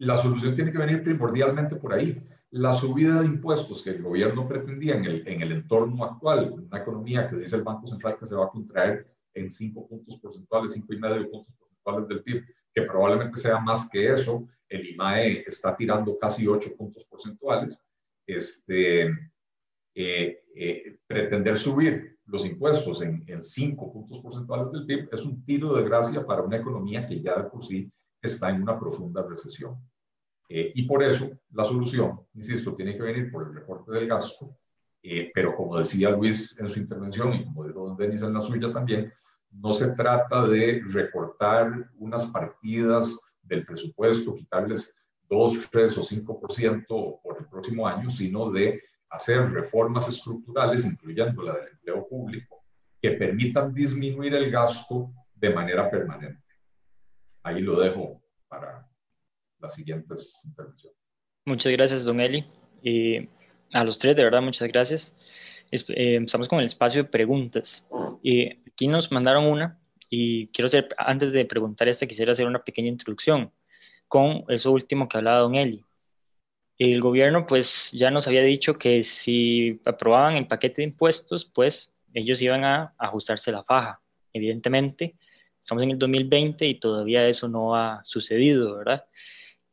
[0.00, 2.22] la solución tiene que venir primordialmente por ahí.
[2.50, 6.78] La subida de impuestos que el gobierno pretendía en el, en el entorno actual, una
[6.78, 10.74] economía que dice el Banco Central que se va a contraer en 5 puntos porcentuales,
[10.74, 12.44] 5 y medio puntos porcentuales del PIB,
[12.76, 17.82] que probablemente sea más que eso, el IMAE está tirando casi 8 puntos porcentuales,
[18.26, 19.04] este,
[19.94, 25.42] eh, eh, pretender subir los impuestos en, en 5 puntos porcentuales del PIB es un
[25.44, 29.22] tiro de gracia para una economía que ya de por sí está en una profunda
[29.22, 29.78] recesión.
[30.48, 34.58] Eh, y por eso la solución, insisto, tiene que venir por el recorte del gasto,
[35.02, 38.70] eh, pero como decía Luis en su intervención y como dijo Denis en la suya
[38.70, 39.12] también,
[39.50, 44.96] no se trata de recortar unas partidas del presupuesto, quitarles
[45.28, 51.54] 2, 3 o 5% por el próximo año, sino de hacer reformas estructurales, incluyendo la
[51.54, 52.64] del empleo público,
[53.00, 56.42] que permitan disminuir el gasto de manera permanente.
[57.42, 58.88] Ahí lo dejo para
[59.58, 60.98] las siguientes intervenciones.
[61.44, 62.44] Muchas gracias, don Eli.
[62.82, 63.28] y
[63.72, 65.14] a los tres, de verdad, muchas gracias.
[65.70, 67.84] Eh, empezamos con el espacio de preguntas.
[68.22, 72.62] y aquí nos mandaron una y quiero hacer, antes de preguntar esta, quisiera hacer una
[72.62, 73.50] pequeña introducción
[74.06, 75.84] con eso último que hablaba don Eli.
[76.78, 81.92] El gobierno pues ya nos había dicho que si aprobaban el paquete de impuestos, pues
[82.14, 84.00] ellos iban a ajustarse la faja.
[84.32, 85.16] Evidentemente,
[85.66, 89.04] Estamos en el 2020 y todavía eso no ha sucedido, ¿verdad?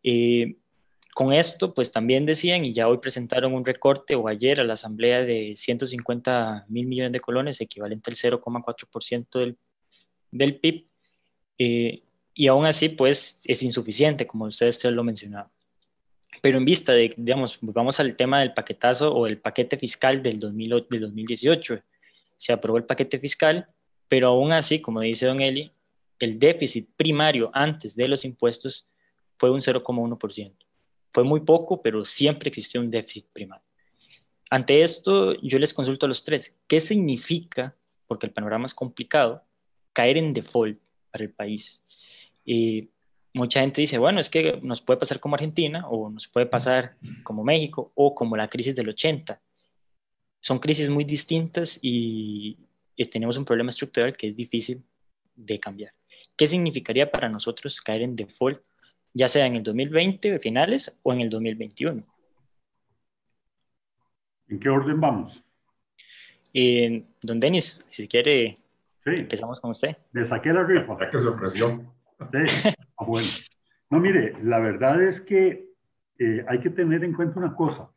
[0.01, 0.55] Eh,
[1.13, 4.73] con esto, pues también decían, y ya hoy presentaron un recorte, o ayer a la
[4.73, 9.57] Asamblea de 150 mil millones de colones, equivalente al 0,4% del,
[10.31, 10.87] del PIB,
[11.59, 12.03] eh,
[12.33, 15.51] y aún así, pues es insuficiente, como ustedes lo mencionaban.
[16.41, 20.39] Pero en vista de, digamos, vamos al tema del paquetazo o el paquete fiscal del,
[20.39, 21.79] 2000, del 2018,
[22.37, 23.67] se aprobó el paquete fiscal,
[24.07, 25.71] pero aún así, como dice don Eli,
[26.19, 28.89] el déficit primario antes de los impuestos
[29.37, 30.62] fue un 0,1%.
[31.13, 33.63] Fue muy poco, pero siempre existió un déficit primario.
[34.49, 37.75] Ante esto, yo les consulto a los tres, ¿qué significa,
[38.07, 39.43] porque el panorama es complicado,
[39.93, 40.79] caer en default
[41.11, 41.81] para el país?
[42.45, 42.89] Y
[43.33, 46.97] mucha gente dice, bueno, es que nos puede pasar como Argentina, o nos puede pasar
[47.23, 49.41] como México, o como la crisis del 80.
[50.41, 52.57] Son crisis muy distintas y
[53.11, 54.83] tenemos un problema estructural que es difícil
[55.35, 55.93] de cambiar.
[56.35, 58.61] ¿Qué significaría para nosotros caer en default,
[59.13, 62.03] ya sea en el 2020 finales o en el 2021?
[64.49, 65.41] ¿En qué orden vamos?
[66.53, 68.55] Eh, don Denis, si quiere,
[69.05, 69.97] empezamos con usted.
[70.11, 70.95] Le saqué la rifa.
[71.09, 71.89] ¡Qué sorpresión!
[72.31, 72.37] Sí,
[72.97, 73.27] ah, bueno.
[73.89, 75.65] No, mire, la verdad es que
[76.19, 77.89] eh, hay que tener en cuenta una cosa.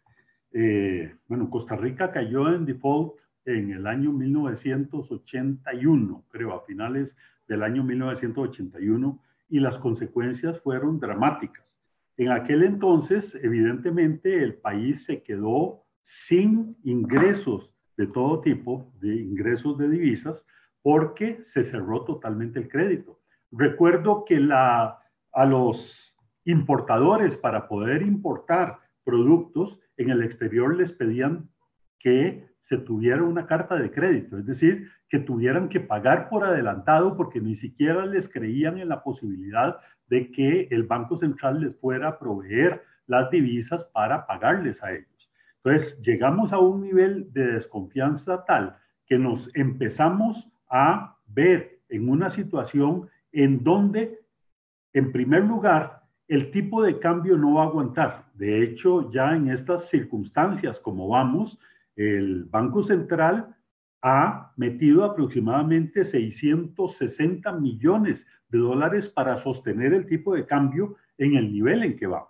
[0.52, 7.10] Eh, bueno, Costa Rica cayó en default en el año 1981, creo, a finales
[7.46, 11.64] del año 1981 y las consecuencias fueron dramáticas.
[12.16, 15.84] En aquel entonces, evidentemente, el país se quedó
[16.26, 20.42] sin ingresos de todo tipo, de ingresos de divisas,
[20.82, 23.20] porque se cerró totalmente el crédito.
[23.50, 24.98] Recuerdo que la,
[25.32, 25.76] a los
[26.44, 31.48] importadores para poder importar productos en el exterior les pedían
[31.98, 37.16] que se tuviera una carta de crédito, es decir, que tuvieran que pagar por adelantado
[37.16, 42.08] porque ni siquiera les creían en la posibilidad de que el Banco Central les fuera
[42.08, 45.30] a proveer las divisas para pagarles a ellos.
[45.62, 52.30] Entonces, llegamos a un nivel de desconfianza tal que nos empezamos a ver en una
[52.30, 54.20] situación en donde,
[54.92, 58.24] en primer lugar, el tipo de cambio no va a aguantar.
[58.34, 61.58] De hecho, ya en estas circunstancias como vamos,
[61.96, 63.56] el Banco Central
[64.02, 71.50] ha metido aproximadamente 660 millones de dólares para sostener el tipo de cambio en el
[71.50, 72.28] nivel en que va.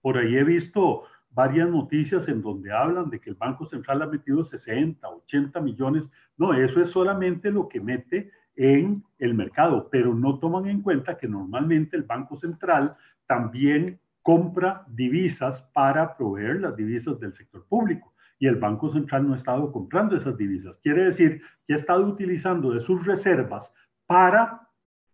[0.00, 4.06] Por ahí he visto varias noticias en donde hablan de que el Banco Central ha
[4.06, 6.04] metido 60, 80 millones.
[6.36, 11.18] No, eso es solamente lo que mete en el mercado, pero no toman en cuenta
[11.18, 12.96] que normalmente el Banco Central
[13.26, 19.34] también compra divisas para proveer las divisas del sector público y el Banco Central no
[19.34, 20.76] ha estado comprando esas divisas.
[20.82, 23.70] Quiere decir que ha estado utilizando de sus reservas
[24.06, 24.68] para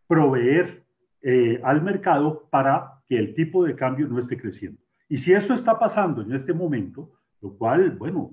[0.07, 0.83] proveer
[1.23, 4.81] eh, al mercado para que el tipo de cambio no esté creciendo.
[5.09, 7.11] Y si eso está pasando en este momento,
[7.41, 8.31] lo cual, bueno,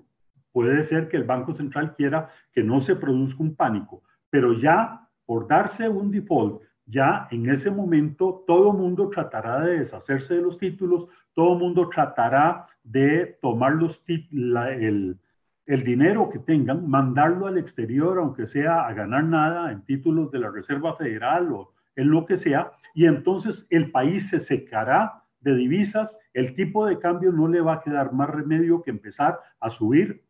[0.52, 5.08] puede ser que el Banco Central quiera que no se produzca un pánico, pero ya
[5.26, 10.58] por darse un default, ya en ese momento todo mundo tratará de deshacerse de los
[10.58, 15.18] títulos, todo mundo tratará de tomar los el,
[15.66, 20.40] el dinero que tengan, mandarlo al exterior, aunque sea a ganar nada en títulos de
[20.40, 25.56] la Reserva Federal o en lo que sea, y entonces el país se secará de
[25.56, 29.70] divisas, el tipo de cambio no le va a quedar más remedio que empezar a
[29.70, 30.24] subir.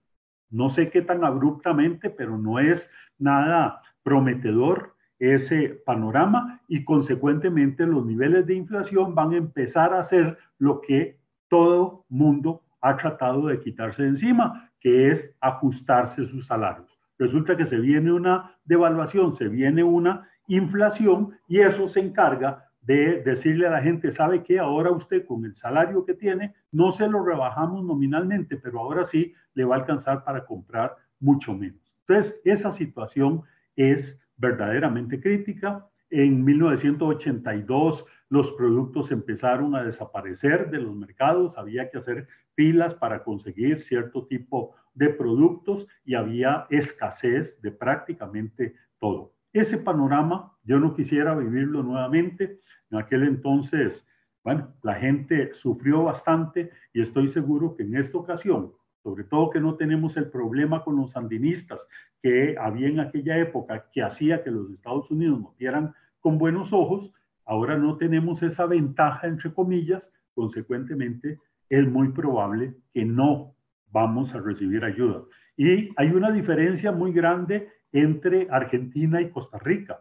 [0.49, 8.05] No sé qué tan abruptamente, pero no es nada prometedor ese panorama y consecuentemente los
[8.05, 11.18] niveles de inflación van a empezar a ser lo que
[11.49, 16.87] todo mundo ha tratado de quitarse de encima, que es ajustarse sus salarios.
[17.17, 23.21] Resulta que se viene una devaluación, se viene una inflación y eso se encarga de
[23.21, 27.07] decirle a la gente, sabe que ahora usted con el salario que tiene, no se
[27.07, 31.81] lo rebajamos nominalmente, pero ahora sí le va a alcanzar para comprar mucho menos.
[32.07, 33.43] Entonces, esa situación
[33.75, 35.85] es verdaderamente crítica.
[36.09, 43.23] En 1982 los productos empezaron a desaparecer de los mercados, había que hacer filas para
[43.23, 49.33] conseguir cierto tipo de productos y había escasez de prácticamente todo.
[49.51, 52.59] Ese panorama yo no quisiera vivirlo nuevamente.
[52.91, 54.05] En aquel entonces,
[54.43, 59.59] bueno, la gente sufrió bastante y estoy seguro que en esta ocasión, sobre todo que
[59.59, 61.79] no tenemos el problema con los sandinistas
[62.21, 66.73] que había en aquella época que hacía que los Estados Unidos nos vieran con buenos
[66.73, 67.11] ojos,
[67.49, 70.03] ahora no tenemos esa ventaja, entre comillas,
[70.35, 73.55] consecuentemente es muy probable que no
[73.91, 75.23] vamos a recibir ayuda.
[75.57, 79.99] Y hay una diferencia muy grande entre Argentina y Costa Rica.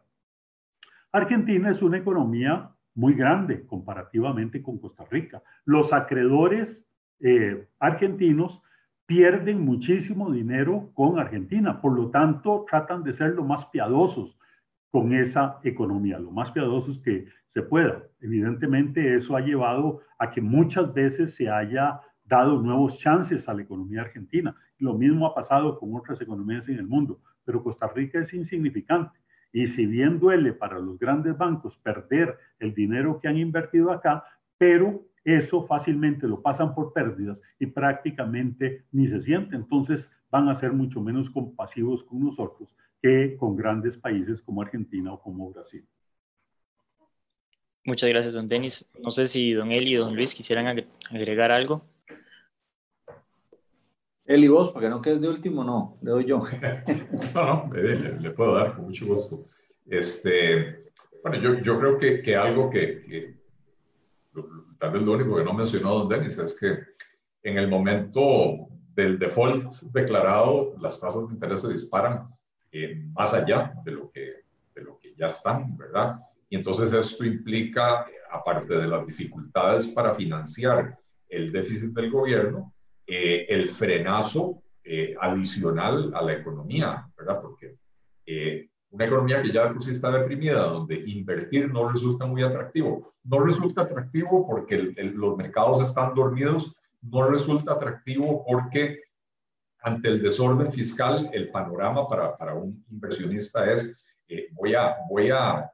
[1.11, 5.43] Argentina es una economía muy grande comparativamente con Costa Rica.
[5.65, 6.85] Los acreedores
[7.21, 8.63] eh, argentinos
[9.07, 14.38] pierden muchísimo dinero con Argentina, por lo tanto tratan de ser lo más piadosos
[14.91, 18.03] con esa economía, lo más piadosos que se pueda.
[18.21, 23.63] Evidentemente eso ha llevado a que muchas veces se haya dado nuevos chances a la
[23.63, 24.55] economía argentina.
[24.79, 29.19] Lo mismo ha pasado con otras economías en el mundo, pero Costa Rica es insignificante.
[29.53, 34.25] Y si bien duele para los grandes bancos perder el dinero que han invertido acá,
[34.59, 39.57] pero eso fácilmente lo pasan por pérdidas y prácticamente ni se siente.
[39.57, 45.13] Entonces van a ser mucho menos compasivos con nosotros que con grandes países como Argentina
[45.13, 45.87] o como Brasil.
[47.85, 48.85] Muchas gracias, don Denis.
[49.03, 50.67] No sé si don Eli y don Luis quisieran
[51.11, 51.83] agregar algo.
[54.27, 56.43] Eli, vos, para que no quedes de último, no, le doy yo.
[57.35, 59.47] no, no, le, puedo dar con mucho gusto.
[59.87, 60.83] Este,
[61.23, 63.39] bueno, yo, yo creo que, que algo que, que
[64.79, 66.79] tal vez lo único que no mencionó don Denis es que
[67.43, 72.29] en el momento del default declarado, las tasas de interés se disparan
[72.71, 74.45] eh, más allá de lo, que,
[74.75, 76.21] de lo que ya están, ¿verdad?
[76.49, 80.99] Y entonces esto implica, aparte de las dificultades para financiar
[81.29, 82.75] el déficit del gobierno,
[83.07, 87.41] eh, el frenazo eh, adicional a la economía, ¿verdad?
[87.41, 87.77] Porque
[88.91, 93.15] una economía que ya de por sí está deprimida, donde invertir no resulta muy atractivo.
[93.25, 99.03] No resulta atractivo porque los mercados están dormidos, no resulta atractivo porque
[99.81, 103.97] ante el desorden fiscal el panorama para, para un inversionista es
[104.29, 105.71] eh, voy, a, voy a,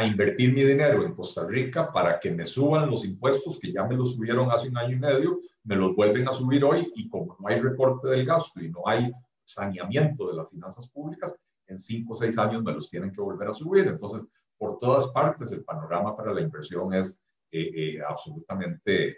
[0.00, 3.96] invertir mi dinero en Costa Rica para que me suban los impuestos que ya me
[3.96, 7.36] los subieron hace un año y medio, me los vuelven a subir hoy y como
[7.40, 9.10] no hay recorte del gasto y no hay
[9.42, 11.34] saneamiento de las finanzas públicas,
[11.66, 13.88] en cinco o seis años me los tienen que volver a subir.
[13.88, 14.24] Entonces,
[14.56, 19.16] por todas partes, el panorama para la inversión es eh, eh, absolutamente,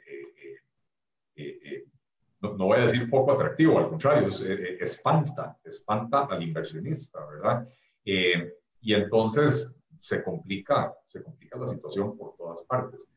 [1.35, 1.85] eh,
[2.41, 4.29] no, no, voy a decir poco atractivo, al contrario,
[4.81, 7.67] espanta, espanta al inversionista, ¿verdad?
[8.03, 9.69] y entonces
[10.01, 13.11] se complica, se complica la situación por todas partes.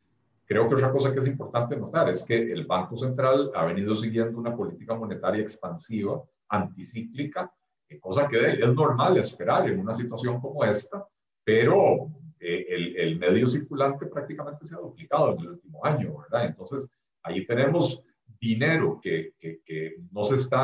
[0.45, 3.95] Creo que otra cosa que es importante notar es que el Banco Central ha venido
[3.95, 7.51] siguiendo una política monetaria expansiva, anticíclica,
[7.99, 11.05] cosa que es normal esperar en una situación como esta,
[11.43, 12.07] pero
[12.39, 16.45] eh, el, el, medio circulante prácticamente se ha duplicado en el último año, ¿verdad?
[16.45, 16.89] Entonces,
[17.21, 18.03] ahí tenemos
[18.49, 19.79] dinero que, que, que
[20.11, 20.63] no se está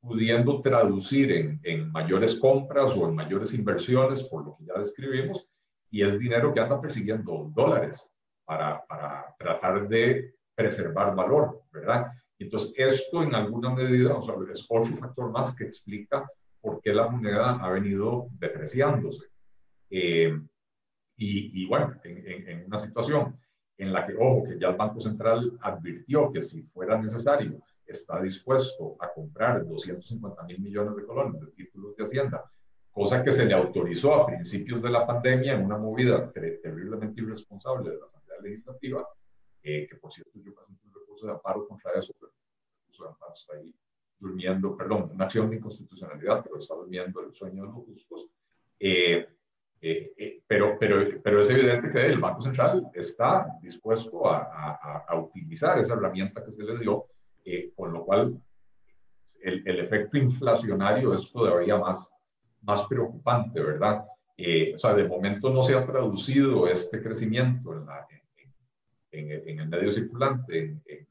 [0.00, 5.38] pudiendo traducir en, en, mayores compras o en mayores inversiones, por lo que ya describimos,
[5.90, 7.96] y es dinero que anda persiguiendo dólares
[8.48, 12.06] para, para tratar de preservar valor, ¿verdad?
[12.38, 16.26] Entonces, esto en alguna medida o sea, es otro factor más que explica
[16.62, 19.24] por qué la moneda ha venido depreciándose.
[19.90, 20.32] Eh,
[21.22, 23.36] Y, y bueno, en, en, en, una situación
[23.80, 28.20] en la que, ojo, que ya el Banco Central advirtió que si fuera necesario, está
[28.20, 32.44] dispuesto a comprar 250 mil millones de colones de títulos de Hacienda,
[32.92, 37.22] cosa que se le autorizó a principios de la pandemia en una movida ter terriblemente
[37.22, 39.08] irresponsable de la Asamblea Legislativa,
[39.62, 43.04] eh, que por cierto yo presenté un recurso de amparo contra eso, pero el recurso
[43.04, 43.74] de amparo está ahí
[44.18, 48.26] durmiendo, perdón, una acción de inconstitucionalidad, pero está durmiendo el sueño de los justos.
[48.78, 49.26] Eh,
[49.82, 55.04] eh, eh, pero, pero, pero es evidente que el Banco Central está dispuesto a, a,
[55.08, 57.06] a utilizar esa herramienta que se le dio,
[57.46, 58.38] eh, con lo cual
[59.40, 62.06] el, el, efecto inflacionario es todavía más,
[62.60, 64.04] más preocupante, ¿verdad?
[64.74, 68.06] o sea, de momento no se ha traducido este crecimiento en, la,
[69.12, 71.06] en, en, en el medio circulante en,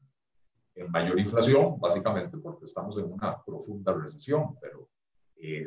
[0.90, 4.88] mayor inflación, básicamente porque estamos en una profunda recesión, pero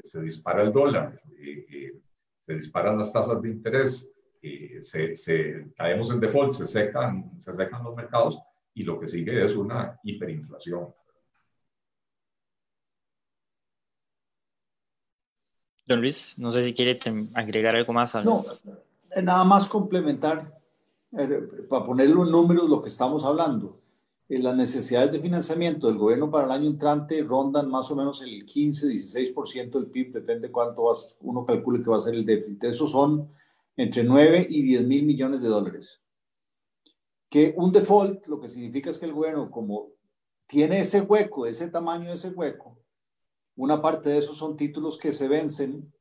[0.04, 1.22] se dispara el dólar
[2.46, 4.10] se disparan las tasas de interés,
[4.42, 8.38] eh, se, se, caemos en default, se secan, se secan los mercados
[8.74, 10.94] y lo que sigue es una hiperinflación.
[15.86, 17.00] Don Luis, no sé si quiere
[17.34, 18.16] agregar algo más.
[18.16, 18.24] A...
[18.24, 18.46] No,
[19.22, 20.58] nada más complementar,
[21.18, 23.83] eh, para ponerlo en números, lo que estamos hablando.
[24.34, 28.22] Eh, las necesidades de financiamiento del gobierno para el año entrante rondan más o menos
[28.24, 32.64] el 15-16% del PIB, depende cuánto uno calcule que va a ser el déficit.
[32.64, 33.30] Esos son
[33.78, 36.02] entre 9 y 10 mil millones de dólares.
[37.30, 39.90] Que un default lo que significa es que el gobierno, como
[40.48, 42.80] tiene ese hueco, ese tamaño de ese hueco,
[43.56, 45.94] una parte de esos son títulos que se vencen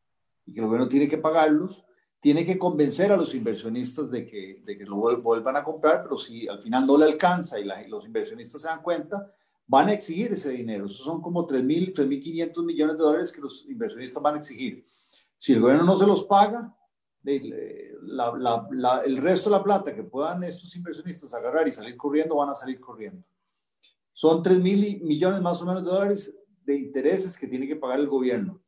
[0.46, 1.84] y que el gobierno tiene que pagarlos,
[2.22, 6.16] tiene que convencer a los inversionistas de que, de que lo vuelvan a comprar, pero
[6.16, 9.34] si al final no le alcanza y, la, los inversionistas se dan cuenta,
[9.66, 10.86] van a exigir ese dinero.
[10.86, 14.86] Esos son como 3.000, 3.500 millones de dólares que los inversionistas van a exigir.
[15.36, 16.72] Si el gobierno no se los paga,
[17.24, 21.96] la, la, la, el resto de la plata que puedan estos inversionistas agarrar y salir
[21.96, 23.26] corriendo, van a salir corriendo.
[24.12, 28.06] Son 3.000 millones más o menos de dólares de intereses que tiene que pagar el
[28.06, 28.62] gobierno.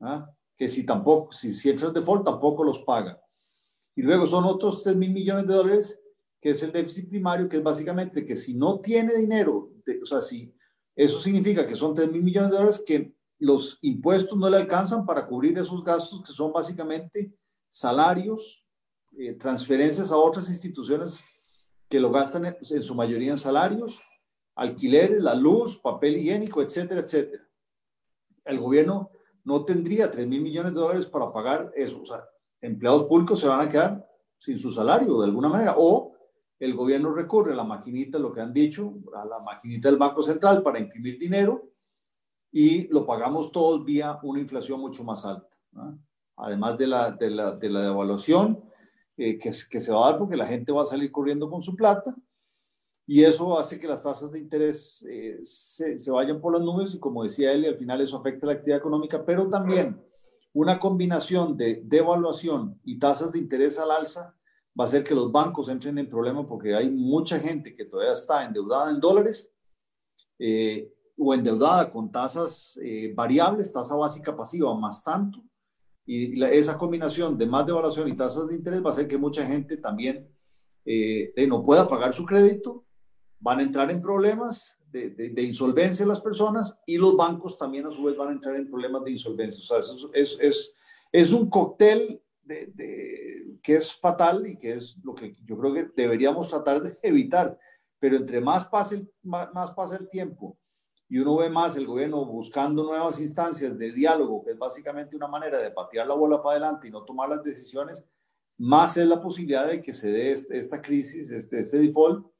[0.00, 0.34] ¿Ah?
[0.56, 3.20] Que si tampoco, si, si entra el default, tampoco los paga.
[3.94, 6.00] Y luego son otros 3 mil millones de dólares,
[6.40, 9.70] que es el déficit primario, que es básicamente que si no tiene dinero,
[10.02, 10.52] o sea, si
[10.96, 15.04] eso significa que son 3 mil millones de dólares que los impuestos no le alcanzan
[15.04, 17.32] para cubrir esos gastos que son básicamente
[17.70, 18.64] salarios,
[19.18, 21.22] eh, transferencias a otras instituciones
[21.88, 24.00] que lo gastan en, en su mayoría en salarios,
[24.54, 27.48] alquileres, la luz, papel higiénico, etcétera, etcétera.
[28.44, 29.10] El gobierno
[29.44, 32.02] no tendría 3 mil millones de dólares para pagar eso.
[32.02, 32.24] O sea,
[32.60, 34.06] empleados públicos se van a quedar
[34.38, 35.74] sin su salario de alguna manera.
[35.78, 36.12] O
[36.58, 40.22] el gobierno recurre a la maquinita, lo que han dicho, a la maquinita del Banco
[40.22, 41.72] Central para imprimir dinero
[42.52, 45.48] y lo pagamos todos vía una inflación mucho más alta.
[46.36, 48.62] Además de la, de la, de la devaluación
[49.16, 51.62] eh, que, que se va a dar porque la gente va a salir corriendo con
[51.62, 52.14] su plata
[53.12, 56.94] y eso hace que las tasas de interés eh, se, se, vayan por las nubes
[56.94, 60.02] y como decía él, al final eso afecta la actividad económica, pero también
[60.54, 64.34] una combinación de devaluación y tasas de interés al alza
[64.80, 68.14] va a hacer que los bancos entren en problema porque hay mucha gente que todavía
[68.14, 69.52] está endeudada en dólares
[70.38, 75.44] eh, o endeudada con tasas eh, variables, tasa básica pasiva más tanto,
[76.06, 79.46] y esa combinación de más devaluación y tasas de interés va a hacer que mucha
[79.46, 80.34] gente también
[80.86, 82.86] eh, no pueda pagar su crédito
[83.42, 87.86] van a entrar en problemas de, de, de, insolvencia las personas y los bancos también
[87.86, 89.60] a su vez van a entrar en problemas de insolvencia.
[89.60, 90.74] O sea, es, es, es,
[91.10, 95.74] es un cóctel de, de, que es fatal y que es lo que yo creo
[95.74, 97.58] que deberíamos tratar de evitar.
[97.98, 100.56] Pero entre más pase, el, más, más pasa el tiempo
[101.08, 105.28] y uno ve más el gobierno buscando nuevas instancias de diálogo, que es básicamente una
[105.28, 108.04] manera de patear la bola para adelante y no tomar las decisiones,
[108.56, 112.31] más es la posibilidad de que se dé este, esta crisis, este, este default,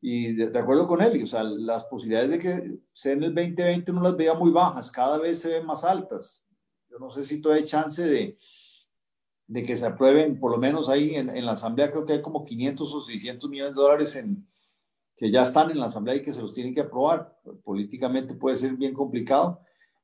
[0.00, 3.34] y de, de, acuerdo con él, o sea, las posibilidades de que sea en el
[3.34, 6.44] 2020 no las veía muy bajas, cada vez se ven más altas.
[6.90, 8.38] Yo no sé si todavía hay chance de,
[9.46, 12.22] de que se aprueben, por lo menos ahí en, en, la Asamblea creo que hay
[12.22, 14.46] como 500 o 600 millones de dólares en,
[15.18, 17.36] que ya están en la Asamblea y que se los tienen que aprobar.
[17.64, 19.60] Políticamente puede ser bien complicado,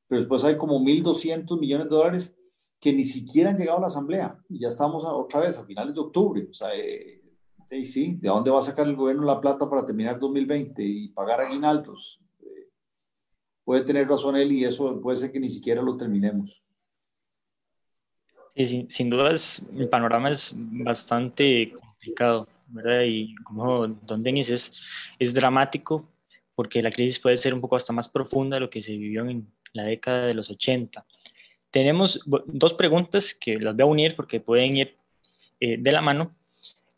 [0.08, 2.36] pero después hay como 1.200 millones de dólares
[2.80, 4.36] que ni siquiera han llegado a la Asamblea.
[4.48, 6.48] Y ya estamos a, otra vez a finales de octubre.
[6.50, 7.22] O sea, eh,
[7.66, 11.08] Sí, sí, ¿de dónde va a sacar el gobierno la plata para terminar 2020 y
[11.08, 12.20] pagar aguinaldos?
[13.64, 16.62] Puede tener razón él y eso puede ser que ni siquiera lo terminemos.
[18.54, 23.02] Sí, sí, sin duda es, el panorama es bastante complicado, ¿verdad?
[23.06, 24.72] Y como don Denis es,
[25.18, 26.08] es dramático
[26.54, 29.26] porque la crisis puede ser un poco hasta más profunda de lo que se vivió
[29.28, 31.04] en la década de los 80.
[31.70, 34.96] Tenemos dos preguntas que las voy a unir porque pueden ir
[35.58, 36.32] eh, de la mano.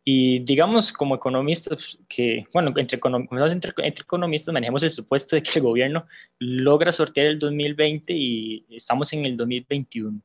[0.09, 5.59] Y digamos, como economistas, que, bueno, entre, entre, entre, economistas manejamos el supuesto de que
[5.59, 6.07] el gobierno
[6.39, 10.21] logra sortear el 2020 y estamos en el 2021.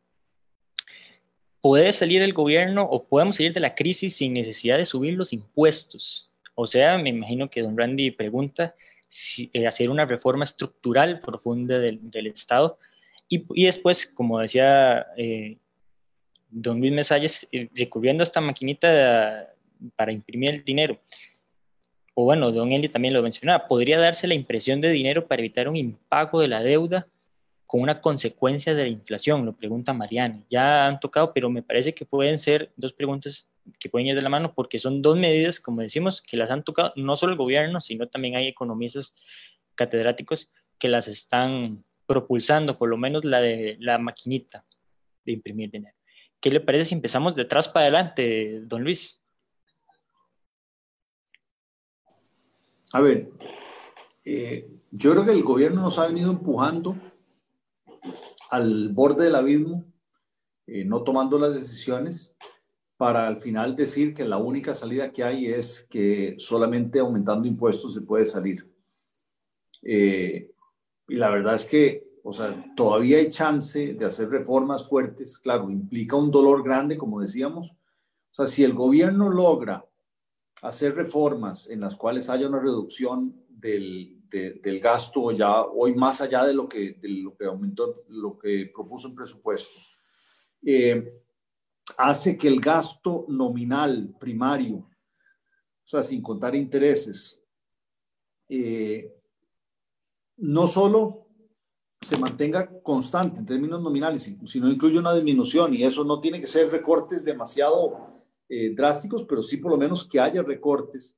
[1.61, 5.33] ¿Puede salir el gobierno o podemos salir de la crisis sin necesidad de subir los
[5.33, 6.31] impuestos?
[6.53, 8.75] O sea, me imagino que don Randy pregunta
[9.07, 12.77] si, eh, hacer una reforma estructural profunda del, del Estado.
[13.27, 15.57] Y, y, después, como decía eh,
[16.51, 19.47] don Luis Mesalles, eh, recurriendo a esta maquinita
[19.95, 20.99] para imprimir el dinero,
[22.13, 25.67] o bueno, don Eli también lo mencionaba, podría darse la impresión de dinero para evitar
[25.69, 27.07] un impago de la deuda
[27.65, 30.43] con una consecuencia de la inflación, lo pregunta Mariana.
[30.49, 34.21] Ya han tocado, pero me parece que pueden ser dos preguntas que pueden ir de
[34.21, 37.37] la mano porque son dos medidas, como decimos, que las han tocado no solo el
[37.37, 39.15] gobierno, sino también hay economistas
[39.75, 44.65] catedráticos que las están propulsando, por lo menos la de la maquinita
[45.23, 45.95] de imprimir dinero.
[46.41, 49.20] ¿Qué le parece si empezamos de atrás para adelante, don Luis?
[52.93, 53.31] A ver,
[54.25, 56.97] eh, yo creo que el gobierno nos ha venido empujando
[58.49, 59.85] al borde del abismo,
[60.67, 62.33] eh, no tomando las decisiones,
[62.97, 67.93] para al final decir que la única salida que hay es que solamente aumentando impuestos
[67.93, 68.69] se puede salir.
[69.83, 70.51] Eh,
[71.07, 75.39] y la verdad es que, o sea, todavía hay chance de hacer reformas fuertes.
[75.39, 77.71] Claro, implica un dolor grande, como decíamos.
[77.71, 79.83] O sea, si el gobierno logra
[80.61, 86.45] hacer reformas en las cuales haya una reducción del, del gasto ya hoy más allá
[86.45, 89.79] de lo que, de lo que aumentó, lo que propuso el presupuesto,
[90.63, 91.21] eh,
[91.97, 97.39] hace que el gasto nominal primario, o sea, sin contar intereses,
[98.47, 99.13] eh,
[100.37, 101.27] no solo
[101.99, 106.47] se mantenga constante en términos nominales, sino incluye una disminución y eso no tiene que
[106.47, 108.20] ser recortes demasiado
[108.53, 111.17] eh, drásticos, pero sí por lo menos que haya recortes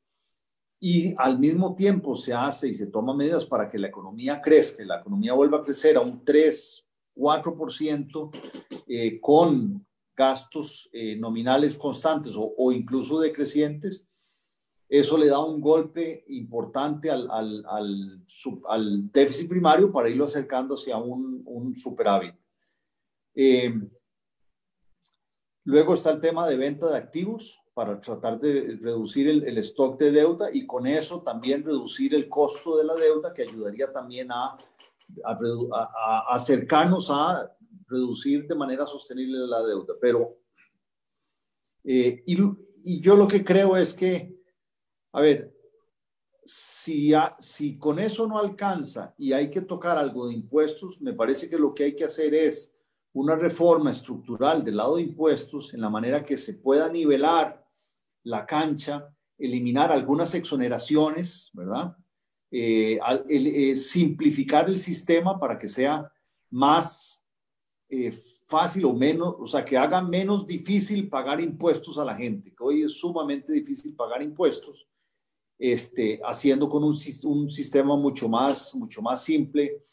[0.79, 4.85] y al mismo tiempo se hace y se toma medidas para que la economía crezca,
[4.85, 8.29] la economía vuelva a crecer a un 3, 4%
[8.87, 9.83] eh, con
[10.15, 14.07] gastos eh, nominales constantes o, o, incluso decrecientes,
[14.87, 18.21] eso le da un golpe importante al, al, al,
[18.67, 22.35] al déficit primario para irlo acercando hacia un, un superávit.
[23.33, 23.73] Eh,
[25.65, 30.11] luego está el tema de venta de activos para tratar de reducir el, stock de
[30.11, 34.57] deuda y con eso también reducir el costo de la deuda, que ayudaría también a,
[36.29, 37.51] acercarnos a
[37.87, 39.95] reducir de manera sostenible la deuda.
[39.99, 40.37] Pero,
[41.83, 44.35] eh, y, yo lo que creo es que,
[45.13, 45.51] a ver,
[46.43, 51.49] si, si con eso no alcanza y hay que tocar algo de impuestos, me parece
[51.49, 52.72] que lo que hay que hacer es
[53.13, 57.63] una reforma estructural del lado de impuestos en la manera que se pueda nivelar
[58.23, 59.07] la cancha,
[59.37, 61.95] eliminar algunas exoneraciones, ¿verdad?
[62.49, 62.99] Eh,
[63.29, 66.11] eh, simplificar el sistema para que sea
[66.49, 67.23] más
[67.89, 72.53] eh, fácil o menos, o sea, que haga menos difícil pagar impuestos a la gente,
[72.55, 74.87] que hoy es sumamente difícil pagar impuestos,
[75.59, 76.95] este, haciendo con un,
[77.25, 79.83] un sistema mucho más, mucho más simple,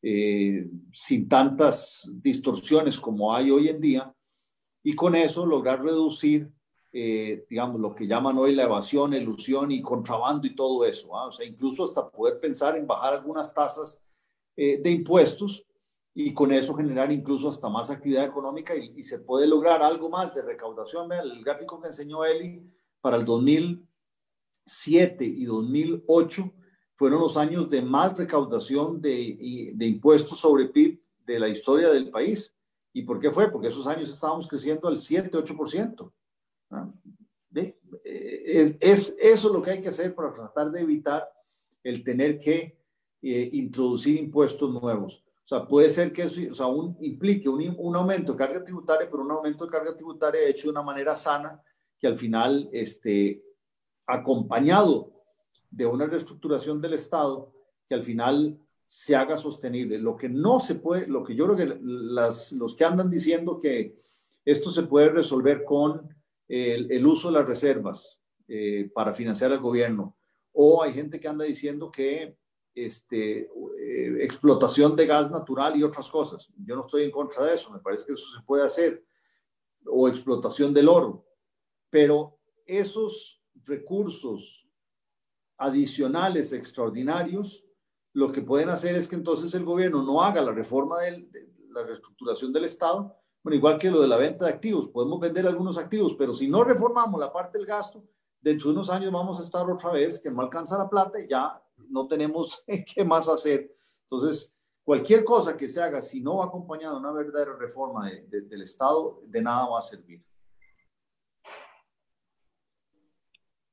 [0.00, 4.14] sin tantas distorsiones como hay hoy en día,
[4.82, 6.50] y con eso lograr reducir
[6.90, 11.14] eh, digamos, lo que llaman hoy la evasión, ilusión y contrabando y todo eso.
[11.16, 11.26] ¿ah?
[11.26, 14.02] O sea, incluso hasta poder pensar en bajar algunas tasas
[14.56, 15.66] eh, de impuestos
[16.14, 20.08] y con eso generar incluso hasta más actividad económica y, y, se puede lograr algo
[20.08, 21.08] más de recaudación.
[21.08, 22.62] Vean, el gráfico que enseñó Eli
[23.00, 26.52] para el 2007 y 2008
[26.98, 32.10] fueron los años de más recaudación de, de impuestos sobre PIB de la historia del
[32.10, 32.52] país.
[32.92, 33.52] ¿Y por qué fue?
[33.52, 36.12] Porque esos años estábamos creciendo al 7-8%.
[38.02, 41.30] Es, es, eso lo que hay que hacer para tratar de evitar
[41.84, 42.76] el tener que
[43.22, 45.24] eh, introducir impuestos nuevos.
[45.44, 48.64] O sea, puede ser que eso o sea, un, implique un, un, aumento de carga
[48.64, 51.62] tributaria, pero un aumento de carga tributaria hecho de una manera sana,
[51.96, 53.40] que al final, este,
[54.04, 55.17] acompañado
[55.70, 57.52] de una reestructuración del Estado,
[57.86, 59.98] que al final se haga sostenible.
[59.98, 63.58] Lo que no se puede, lo que yo creo que las, los que andan diciendo
[63.58, 63.98] que
[64.44, 66.08] esto se puede resolver con
[66.48, 70.16] el, uso de las reservas eh, para financiar al gobierno.
[70.52, 72.38] O hay gente que anda diciendo que
[72.74, 76.50] este, eh, explotación de gas natural y otras cosas.
[76.64, 79.04] Yo no estoy en contra de eso, me parece que eso se puede hacer.
[79.86, 81.26] O explotación del oro.
[81.90, 84.67] Pero esos recursos
[85.58, 87.64] adicionales, extraordinarios,
[88.14, 91.28] lo que pueden hacer es que entonces el gobierno no haga la reforma de
[91.70, 95.46] la reestructuración del Estado, Bueno, igual que lo de la venta de activos, podemos vender
[95.46, 98.02] algunos activos, pero si no reformamos la parte del gasto,
[98.40, 101.28] dentro de unos años vamos a estar otra vez que no alcanza la plata y
[101.28, 103.72] ya no tenemos qué más hacer.
[104.10, 104.52] Entonces,
[104.82, 109.22] cualquier cosa que se haga, si no va acompañada de una verdadera reforma del Estado,
[109.26, 110.22] de nada va a servir.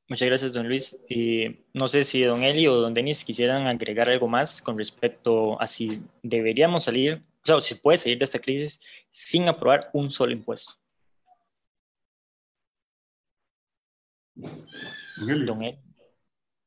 [0.08, 0.96] Muchas gracias, don Luis.
[1.10, 5.60] Y no sé si don Eli o don Denis quisieran agregar algo más con respecto
[5.60, 8.80] a si deberíamos salir, o sea, si puede salir de esta crisis
[9.10, 10.74] sin aprobar un solo impuesto.
[14.36, 15.80] Don Eli.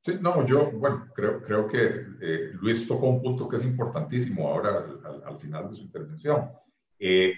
[0.05, 1.85] Sí, no, yo, bueno, creo, creo que
[2.21, 4.85] eh, Luis tocó un punto que es importantísimo ahora
[5.27, 6.51] al, final de su intervención.
[6.99, 7.35] Eh,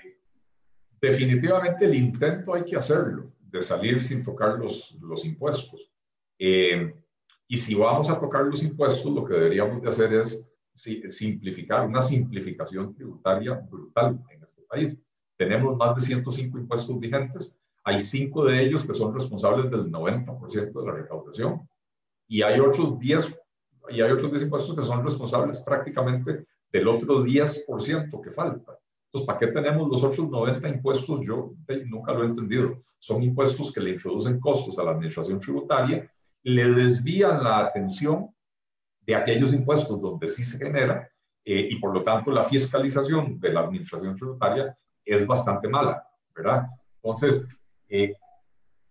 [1.01, 5.90] definitivamente el intento hay que hacerlo, de salir sin tocar los, los impuestos.
[6.43, 6.95] Eh,
[7.47, 12.01] y si vamos a tocar los impuestos, lo que deberíamos de hacer es simplificar, una
[12.01, 14.99] simplificación tributaria brutal en este país.
[15.37, 20.73] Tenemos más de 105 impuestos vigentes, hay cinco de ellos que son responsables del 90%
[20.73, 21.69] de la recaudación
[22.27, 23.39] y hay otros 10
[23.91, 28.79] y hay otros 10 impuestos que son responsables prácticamente del otro 10% que falta.
[29.07, 31.27] Entonces, ¿para qué tenemos los otros 90 impuestos?
[31.27, 31.53] Yo
[31.87, 32.81] nunca lo he entendido.
[32.99, 36.09] Son impuestos que le introducen costos a la administración tributaria
[36.43, 38.35] le desvían la atención
[39.01, 41.11] de aquellos impuestos donde sí se genera
[41.45, 46.67] eh, y por lo tanto la fiscalización de la administración tributaria es bastante mala, ¿verdad?
[46.97, 47.49] Entonces,
[47.89, 48.15] eh,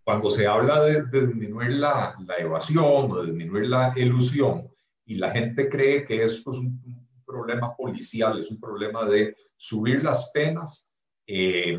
[0.03, 4.67] cuando se habla de, disminuir la, evasión o de disminuir la ilusión
[5.05, 10.03] y la gente cree que esto es un, problema policial, es un problema de subir
[10.03, 10.91] las penas
[11.27, 11.77] eh,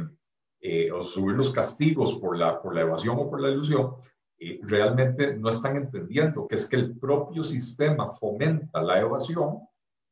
[0.94, 3.96] o subir los castigos por la, por la evasión o por la ilusión,
[4.42, 9.58] eh, realmente no están entendiendo que es que el propio sistema fomenta la evasión,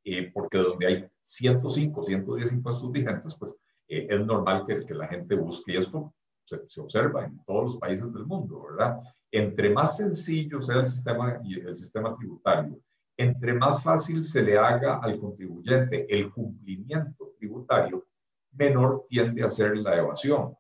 [0.05, 3.55] eh, porque donde hay 105, 110 impuestos vigentes, pues
[3.89, 6.13] eh, es normal que, que, la gente busque, y esto
[6.45, 9.01] se, se, observa en todos los países del mundo, ¿verdad?
[9.31, 12.79] Entre más sencillo sea el sistema, el sistema tributario,
[13.17, 18.07] entre más fácil se le haga al contribuyente el cumplimiento tributario,
[18.53, 20.55] menor tiende a ser la evasión.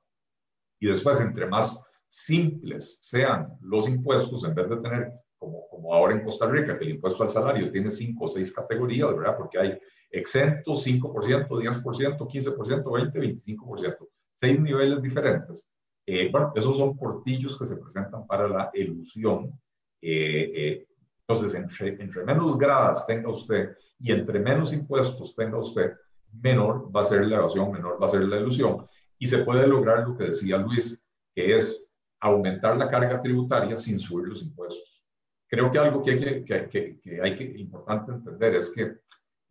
[0.80, 6.14] Y después, entre más simples sean los impuestos, en vez de tener, como, como ahora
[6.14, 9.36] en Costa Rica, que el impuesto al salario tiene cinco o seis categorías, ¿verdad?
[9.36, 9.78] Porque hay
[10.10, 15.66] exento, 5%, 10%, 15%, 20%, 25%, seis niveles diferentes.
[16.06, 19.52] Eh, bueno, esos son portillos que se presentan para la ilusión.
[20.00, 20.86] Eh, eh,
[21.26, 25.92] entonces, entre, entre menos gradas tenga usted y entre menos impuestos tenga usted,
[26.32, 28.86] menor va a ser la evasión, menor va a ser la ilusión.
[29.18, 31.87] Y se puede lograr lo que decía Luis, que es
[32.20, 35.04] aumentar la carga tributaria sin subir los impuestos.
[35.46, 38.98] Creo que algo que hay que, importante entender es que,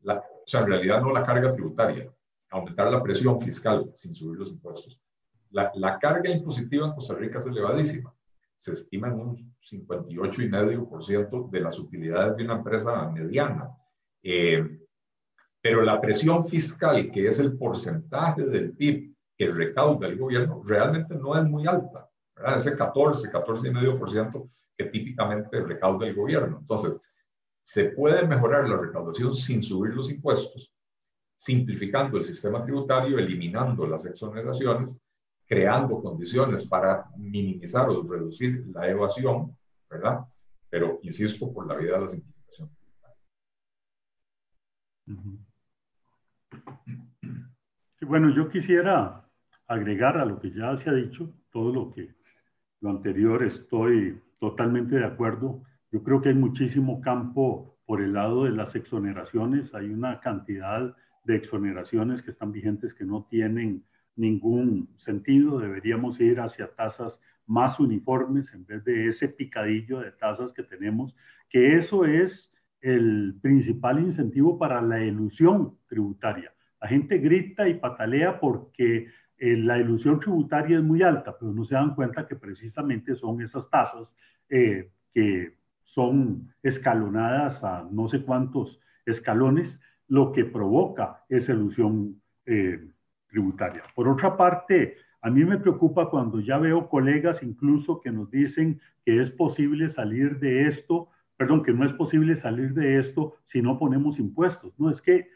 [0.03, 2.11] la, o sea, en realidad no la carga tributaria,
[2.49, 5.01] aumentar la presión fiscal sin subir los impuestos.
[5.49, 8.13] La, la carga impositiva en Costa Rica es elevadísima.
[8.55, 13.70] Se estima en un 58,5% de las utilidades de una empresa mediana.
[14.22, 14.82] Eh,
[15.61, 21.15] pero la presión fiscal, que es el porcentaje del PIB que recauda el gobierno, realmente
[21.15, 22.07] no es muy alta.
[22.56, 26.60] Ese 14, 14,5% que típicamente recauda el gobierno.
[26.60, 27.02] Entonces,
[27.64, 30.72] se puede mejorar la recaudación sin subir los impuestos,
[31.36, 34.98] simplificando el sistema tributario, eliminando las exoneraciones,
[35.46, 39.58] creando condiciones para minimizar o reducir la evasión,
[39.90, 40.20] ¿verdad?
[40.70, 42.70] Pero insisto, por la vía de la simplificación
[48.00, 49.28] Sí, bueno, yo quisiera
[49.68, 52.16] agregar a lo que ya se ha dicho, todo lo que
[52.82, 55.64] lo anterior estoy totalmente de acuerdo.
[55.92, 59.74] Yo creo que hay muchísimo campo por el lado de las exoneraciones.
[59.74, 63.84] Hay una cantidad de exoneraciones que están vigentes que no tienen
[64.16, 65.60] ningún sentido.
[65.60, 67.14] Deberíamos ir hacia tasas
[67.46, 71.16] más uniformes en vez de ese picadillo de tasas que tenemos,
[71.50, 72.32] que eso es
[72.82, 76.52] el principal incentivo para la ilusión tributaria.
[76.82, 79.08] La gente grita y patalea porque
[79.40, 83.42] eh, la ilusión tributaria es muy alta, pero no se dan cuenta que precisamente son
[83.42, 84.08] esas tasas
[84.50, 92.80] eh, que son escalonadas a no sé cuántos escalones, lo que provoca esa ilusión eh,
[93.30, 93.84] tributaria.
[93.94, 98.80] Por otra parte, a mí me preocupa cuando ya veo colegas incluso que nos dicen
[99.06, 103.62] que es posible salir de esto, perdón, que no es posible salir de esto si
[103.62, 104.74] no ponemos impuestos.
[104.80, 105.30] No, es que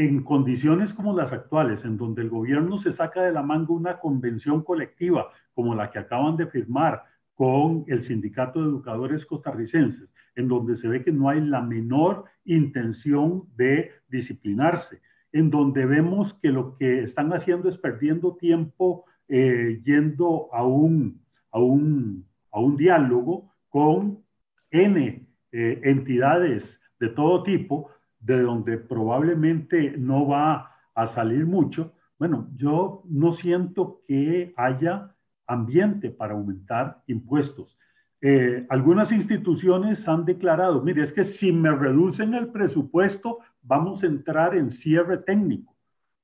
[0.00, 3.98] en condiciones como las actuales, en donde el gobierno se saca de la manga una
[3.98, 10.48] convención colectiva como la que acaban de firmar con el Sindicato de Educadores Costarricenses, en
[10.48, 16.48] donde se ve que no hay la menor intención de disciplinarse, en donde vemos que
[16.48, 21.20] lo que están haciendo es perdiendo tiempo eh, yendo a un,
[21.50, 24.24] a, un, a un diálogo con
[24.70, 27.90] N eh, entidades de todo tipo,
[28.20, 35.14] de donde probablemente no va a salir mucho, bueno, yo no siento que haya
[35.46, 37.76] ambiente para aumentar impuestos.
[38.20, 44.06] Eh, algunas instituciones han declarado, mire, es que si me reducen el presupuesto, vamos a
[44.06, 45.74] entrar en cierre técnico.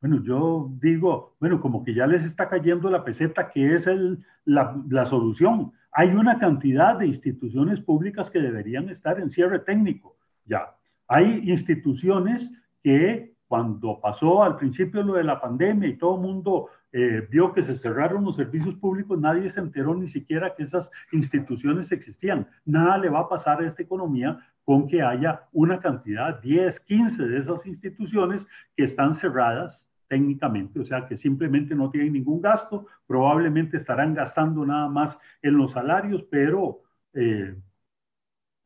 [0.02, 4.22] Bueno, yo digo, bueno, como que ya les está cayendo la peseta, que es el,
[4.44, 5.72] la, la solución.
[5.90, 10.75] Hay una cantidad de instituciones públicas que deberían estar en cierre técnico, ya.
[11.08, 12.50] Hay instituciones
[12.82, 17.52] que cuando pasó al principio lo de la pandemia y todo el mundo eh, vio
[17.52, 22.48] que se cerraron los servicios públicos, nadie se enteró ni siquiera que esas instituciones existían.
[22.64, 27.22] Nada le va a pasar a esta economía con que haya una cantidad, 10, 15
[27.22, 28.42] de esas instituciones
[28.76, 34.64] que están cerradas técnicamente, o sea que simplemente no tienen ningún gasto, probablemente estarán gastando
[34.64, 36.80] nada más en los salarios, pero
[37.14, 37.56] eh,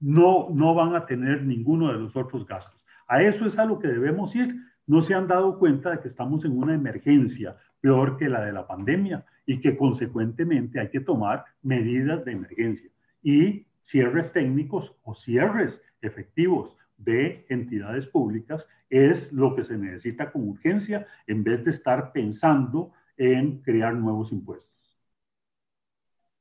[0.00, 2.84] no, no van a tener ninguno de los otros gastos.
[3.06, 4.54] A eso es a lo que debemos ir.
[4.86, 8.52] No se han dado cuenta de que estamos en una emergencia peor que la de
[8.52, 12.90] la pandemia y que consecuentemente hay que tomar medidas de emergencia
[13.22, 20.48] y cierres técnicos o cierres efectivos de entidades públicas es lo que se necesita con
[20.48, 24.68] urgencia en vez de estar pensando en crear nuevos impuestos.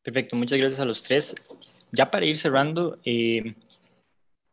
[0.04, 1.36] Perfecto, muchas gracias a los tres.
[1.92, 3.56] Ya para ir cerrando, eh,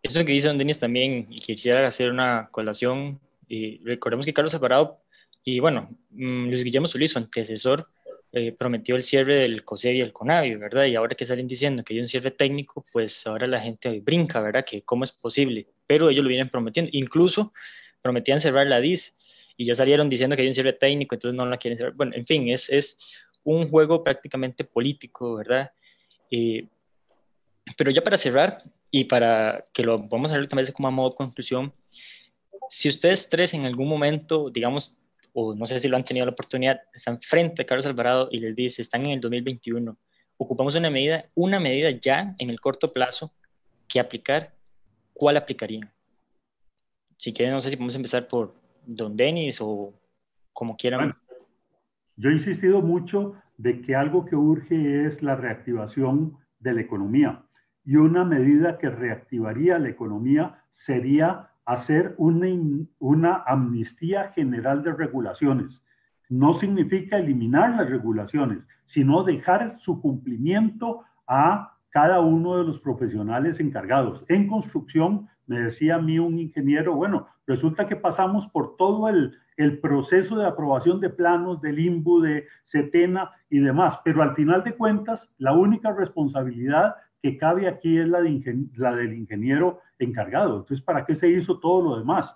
[0.02, 4.54] eso que dice Don Denis también, y quisiera hacer una colación, y recordemos que Carlos
[4.54, 4.98] Alvarado,
[5.44, 7.88] y bueno, mm, Luis Guillermo Solís, su antecesor,
[8.32, 10.84] eh, prometió el cierre del COSEB y el CONAVI, ¿verdad?
[10.86, 14.40] Y ahora que salen diciendo que hay un cierre técnico, pues ahora la gente brinca,
[14.40, 14.64] ¿verdad?
[14.64, 17.52] Que cómo es posible, pero ellos lo vienen prometiendo, incluso
[18.02, 19.16] prometían cerrar la DIS
[19.56, 21.94] y ya salieron diciendo que hay un cierre técnico, entonces no la quieren cerrar.
[21.94, 22.98] Bueno, en fin, es, es
[23.42, 25.70] un juego prácticamente político, ¿verdad?
[26.30, 26.66] Eh,
[27.76, 28.58] pero ya para cerrar
[28.90, 31.72] y para que lo vamos a ver también como a modo de conclusión,
[32.70, 36.32] si ustedes tres en algún momento, digamos, o no sé si lo han tenido la
[36.32, 39.96] oportunidad, están frente a Carlos Alvarado y les dice, están en el 2021,
[40.36, 43.32] ocupamos una medida, una medida ya en el corto plazo
[43.88, 44.54] que aplicar,
[45.12, 45.90] ¿cuál aplicarían?
[47.18, 48.54] Si quieren, no sé si podemos empezar por
[48.84, 49.92] Don Denis o
[50.52, 51.14] como quieran.
[52.16, 57.45] yo he insistido mucho de que algo que urge es la reactivación de la economía
[57.86, 62.48] y una medida que reactivaría la economía sería hacer una,
[62.98, 65.80] una amnistía general de regulaciones.
[66.28, 73.58] No significa eliminar las regulaciones, sino dejar su cumplimiento a cada uno de los profesionales
[73.60, 74.24] encargados.
[74.28, 79.32] En construcción, me decía a mí un ingeniero, bueno, resulta que pasamos por todo el,
[79.56, 84.64] el proceso de aprobación de planos del INBU, de CETENA y demás, pero al final
[84.64, 86.96] de cuentas, la única responsabilidad
[87.26, 88.20] que cabe aquí es la,
[88.76, 90.58] la del ingeniero encargado.
[90.60, 92.32] Entonces, ¿para qué se hizo todo lo demás?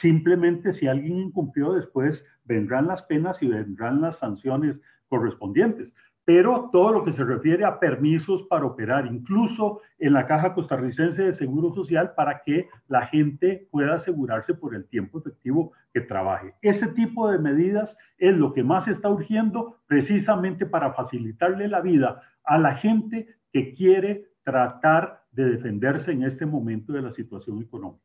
[0.00, 4.76] Simplemente si alguien incumplió, después vendrán las penas y vendrán las sanciones
[5.08, 5.92] correspondientes.
[6.24, 11.22] Pero todo lo que se refiere a permisos para operar, incluso en la Caja Costarricense
[11.22, 16.54] de Seguro Social, para que la gente pueda asegurarse por el tiempo efectivo que trabaje.
[16.60, 22.20] Ese tipo de medidas es lo que más está urgiendo precisamente para facilitarle la vida
[22.42, 28.02] a la gente que quiere tratar de defenderse en este momento de la situación económica.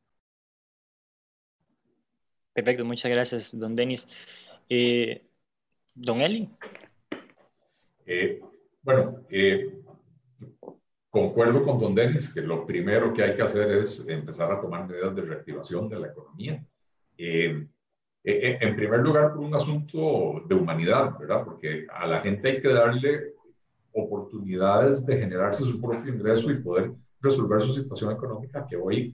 [2.54, 4.08] Perfecto, muchas gracias, don Denis.
[4.70, 5.26] Eh,
[5.95, 6.47] don Eli.
[8.06, 8.39] Eh,
[8.84, 9.82] bueno, eh,
[11.10, 14.88] concuerdo con don Denis que lo primero que hay que hacer es empezar a tomar
[14.88, 16.64] medidas de reactivación de la economía.
[17.18, 21.43] en primer lugar, por un asunto de humanidad, ¿verdad?
[21.43, 23.38] Porque a la gente hay que darle
[23.93, 29.13] oportunidades de generarse su propio ingreso y poder resolver su situación económica que hoy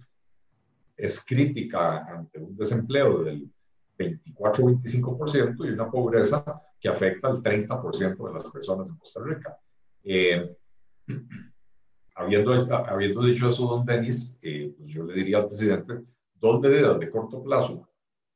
[0.95, 3.49] es crítica ante un desempleo del
[3.97, 6.43] 24-25% y una pobreza
[6.79, 9.57] que afecta al 30% de las personas en Costa Rica.
[10.03, 10.55] Eh,
[12.15, 16.01] habiendo, habiendo dicho eso, don Denis, eh, pues yo le diría al presidente
[16.35, 17.87] dos medidas de corto plazo,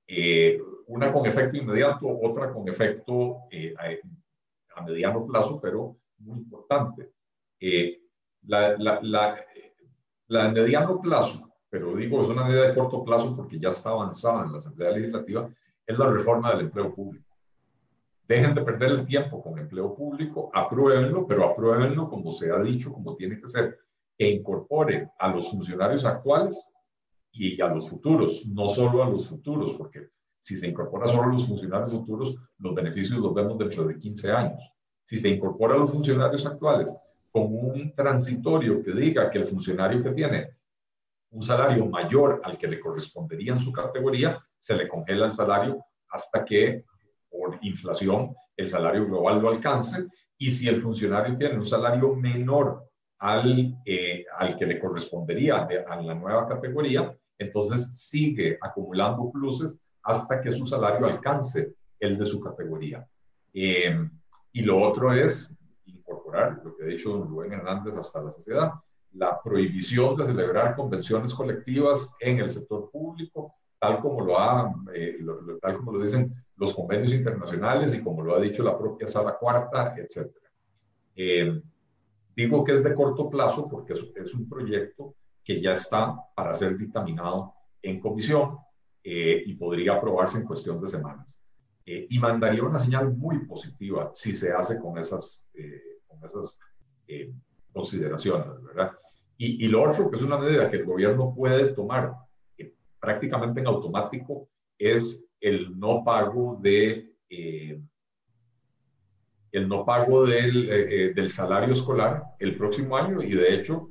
[0.08, 3.42] eh, una con efecto inmediato, otra con efecto
[3.78, 7.12] a, a mediano plazo, pero muy importante.
[7.60, 8.02] Eh,
[8.44, 9.36] la, la, la,
[10.28, 13.90] la, de mediano plazo, pero digo, es una medida de corto plazo porque ya está
[13.92, 15.50] avanzada en la Asamblea Legislativa,
[15.86, 17.26] es la reforma del empleo público.
[18.28, 22.94] Dejen de perder el tiempo con empleo público, apruébenlo, pero apruébenlo como se ha dicho,
[22.94, 23.80] como tiene que ser,
[24.18, 26.72] e incorporen a los funcionarios actuales
[27.32, 30.10] y a los futuros, no solo a los futuros, porque
[30.42, 34.32] Si se incorpora solo a los funcionarios futuros, los beneficios los vemos dentro de 15
[34.32, 34.62] años.
[35.10, 36.94] Si se incorpora a los funcionarios actuales
[37.32, 40.52] con un transitorio que diga que el funcionario que tiene
[41.32, 45.84] un salario mayor al que le correspondería en su categoría, se le congela el salario
[46.10, 46.86] hasta que
[47.28, 50.06] por inflación el salario global lo alcance
[50.38, 52.84] y si el funcionario tiene un salario menor
[53.18, 60.40] al, eh, al que le correspondería a la nueva categoría, entonces sigue acumulando pluses hasta
[60.40, 63.08] que su salario alcance el de su categoría.
[63.52, 64.08] Eh,
[64.60, 68.74] y lo otro es incorporar, lo que ha dicho don Rubén Hernández hasta la sociedad,
[69.14, 75.18] la prohibición de celebrar convenciones colectivas en el sector público, tal como lo, ha, eh,
[75.62, 79.38] tal como lo dicen los convenios internacionales y como lo ha dicho la propia Sala
[79.40, 80.30] Cuarta, etc.
[81.16, 81.62] Eh,
[82.36, 86.54] digo que es de corto plazo porque es, es, un proyecto que ya está para
[86.54, 88.58] ser dictaminado en comisión
[89.06, 91.39] eh, y podría aprobarse en cuestión de semanas.
[92.10, 95.46] Y mandaría una señal muy positiva si se hace con esas,
[96.08, 96.60] con esas
[97.72, 98.92] consideraciones, ¿verdad?
[99.38, 102.14] Y, y, lo otro, que es una medida que el gobierno puede tomar
[102.58, 107.14] eh, prácticamente en automático, es el no pago de...
[107.30, 107.82] Eh,
[109.52, 113.90] el no pago del, eh, del, salario escolar el próximo año y de hecho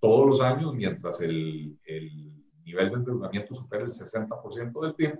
[0.00, 2.30] todos los años mientras el, el
[2.62, 5.18] nivel de endeudamiento supera el 60% del PIB,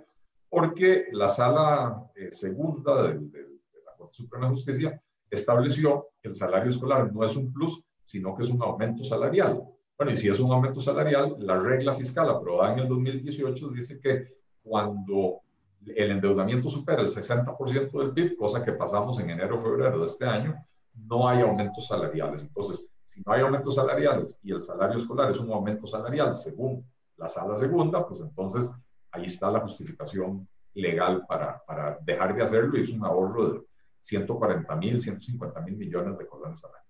[0.49, 3.47] porque la sala segunda de, de,
[3.85, 8.35] la Corte Suprema de Justicia estableció que el salario escolar no es un plus, sino
[8.35, 9.61] que es un aumento salarial.
[9.97, 13.99] Bueno, y si es un aumento salarial, la regla fiscal aprobada en el 2018 dice
[13.99, 15.41] que cuando
[15.85, 20.05] el endeudamiento supera el 60% del PIB, cosa que pasamos en enero o febrero de
[20.05, 20.55] este año,
[20.93, 22.41] no hay aumentos salariales.
[22.43, 26.85] Entonces, si no hay aumentos salariales y el salario escolar es un aumento salarial según
[27.17, 28.71] la sala segunda, pues entonces
[29.11, 33.61] ahí está la justificación legal para, para dejar de hacerlo y es un ahorro de
[34.01, 36.83] 140 mil, 150 mil millones de colones al año.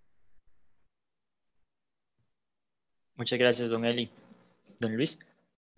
[3.15, 4.11] Muchas gracias, don Eli.
[4.79, 5.17] Don Luis.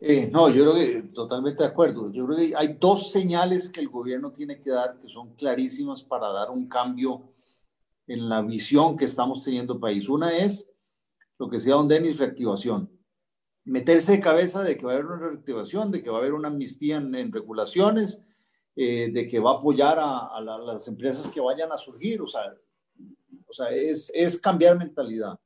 [0.02, 2.12] Eh, no, yo creo que totalmente de acuerdo.
[2.12, 6.04] Yo creo que hay dos señales que el gobierno tiene que dar que son clarísimas
[6.04, 7.34] para dar un cambio
[8.08, 10.10] en la visión que estamos teniendo país.
[10.10, 10.70] Una es
[11.38, 12.90] lo que decía don Denis, reactivación.
[13.70, 16.34] Meterse de cabeza de que va a haber una reactivación, de que va a haber
[16.34, 18.22] una amnistía en, regulaciones,
[18.76, 22.22] eh, de que va a apoyar a, las empresas que vayan a surgir.
[22.22, 22.54] O sea,
[23.48, 25.40] o sea es, es cambiar mentalidad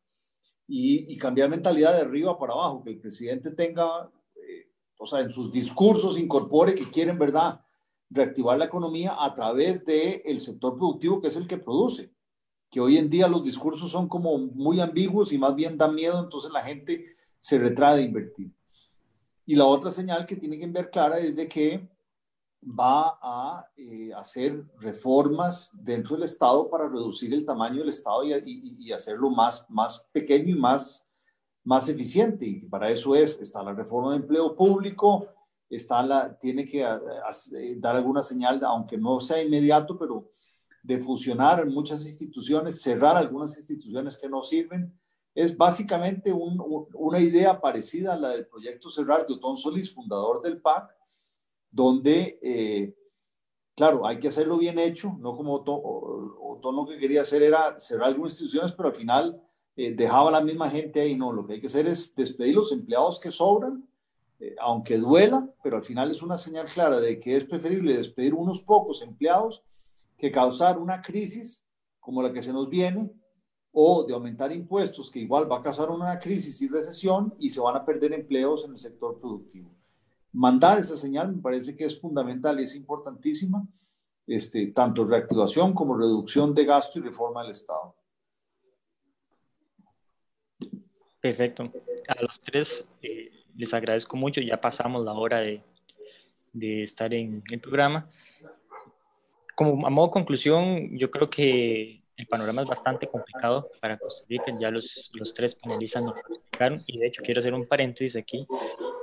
[0.68, 5.32] y, cambiar mentalidad de arriba para abajo, que el presidente tenga, eh, o sea, en
[5.32, 7.60] sus discursos incorpore que quieren, ¿verdad?,
[8.10, 12.12] reactivar la economía a través del el sector productivo, que es el que produce.
[12.70, 16.20] Que hoy en día los discursos son como muy ambiguos y más bien dan miedo,
[16.20, 17.13] entonces la gente
[17.44, 18.50] se retrae de invertir.
[19.46, 21.90] Y la otra señal que tiene que ver clara es de que
[22.64, 28.90] va a eh, hacer reformas dentro del Estado para reducir el tamaño del Estado y,
[28.94, 31.06] hacerlo más, más pequeño y más,
[31.66, 32.46] más eficiente.
[32.46, 35.28] Y para eso es, está la reforma de empleo público,
[35.70, 40.32] está la, tiene que eh, dar alguna señal, aunque no sea inmediato, pero
[40.82, 44.98] de fusionar muchas instituciones, cerrar algunas instituciones que no sirven.
[45.36, 50.62] Es básicamente una idea parecida a la del proyecto Cerrar de Otón Solís, fundador del
[50.62, 50.96] PAC,
[51.72, 52.96] donde, eh,
[53.76, 58.10] claro, hay que hacerlo bien hecho, no como Otón lo que quería hacer era cerrar
[58.10, 59.42] algunas instituciones, pero al final
[59.76, 62.54] eh, dejaba a la misma gente ahí, no, lo que hay que hacer es despedir
[62.54, 63.88] los empleados que sobran,
[64.40, 68.36] eh, aunque duela, pero al final es una señal clara de que es preferible despedir
[68.36, 69.64] unos pocos empleados
[70.16, 71.64] que causar una crisis
[72.00, 73.12] como la que se nos viene,
[73.74, 77.60] o de aumentar impuestos, que igual va a causar una crisis y recesión y se
[77.60, 79.74] van a perder empleos en el sector productivo
[80.34, 83.66] mandar esa señal me parece que es fundamental y es importantísima,
[84.28, 87.96] este, tanto reactivación como reducción de gasto y reforma del Estado.
[91.22, 91.72] Perfecto.
[92.08, 94.42] A los tres eh, les agradezco mucho.
[94.42, 95.62] Ya pasamos la hora de,
[96.52, 98.10] de estar en el programa.
[99.56, 104.26] Como a modo de conclusión, yo creo que el panorama es bastante complicado para Costa
[104.30, 108.16] Rica, ya los, los tres panelistas nos explicaron y de hecho quiero hacer un paréntesis
[108.16, 108.48] aquí.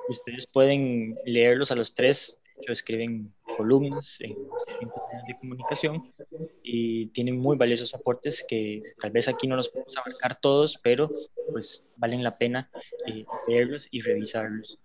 [0.08, 6.14] Ustedes pueden leerlos a los tres, ellos escriben columnas en distintos medios de comunicación
[6.62, 11.10] y tienen muy valiosos aportes que tal vez aquí no los podemos abarcar todos, pero
[11.50, 12.70] pues valen la pena
[13.06, 14.78] eh, leerlos y revisarlos.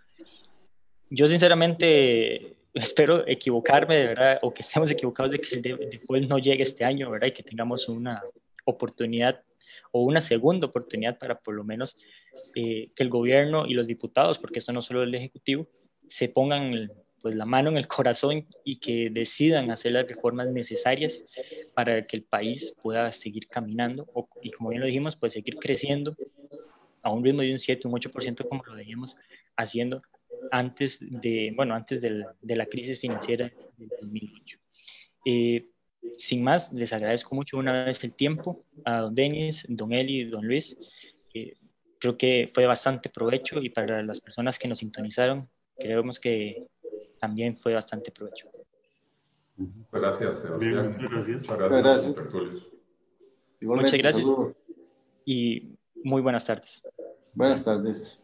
[1.09, 6.37] Yo sinceramente espero equivocarme de verdad, o que estemos equivocados de que el default no
[6.37, 7.27] llegue este año, ¿verdad?
[7.27, 8.21] Y que tengamos una
[8.65, 9.41] oportunidad
[9.91, 11.95] o una segunda oportunidad para por lo menos
[12.53, 15.67] eh, que el gobierno y los diputados, porque esto no solo el Ejecutivo,
[16.09, 16.91] se pongan
[17.21, 21.23] pues la mano en el corazón y que decidan hacer las reformas necesarias
[21.73, 25.55] para que el país pueda seguir caminando o, y como bien lo dijimos, pues seguir
[25.55, 26.15] creciendo
[27.01, 29.15] a un ritmo de un 7, un 8% como lo veníamos
[29.55, 30.03] haciendo
[30.51, 34.57] antes de, bueno, antes del, de la crisis financiera del 2008.
[35.25, 35.69] Eh,
[36.17, 40.45] sin más, les agradezco mucho una vez el tiempo a don Denis, don Eli, don
[40.47, 40.77] Luis.
[41.33, 41.57] Eh,
[41.99, 46.67] creo que fue bastante provecho y para las personas que nos sintonizaron, creemos que
[47.19, 48.49] también fue bastante provecho.
[49.91, 50.97] Gracias, Sebastián.
[50.99, 52.13] Muchas Gracias.
[52.13, 52.15] gracias.
[53.61, 54.57] Igualmente, Muchas gracias saludos.
[55.25, 56.83] y muy buenas tardes.
[57.33, 58.19] Buenas tardes.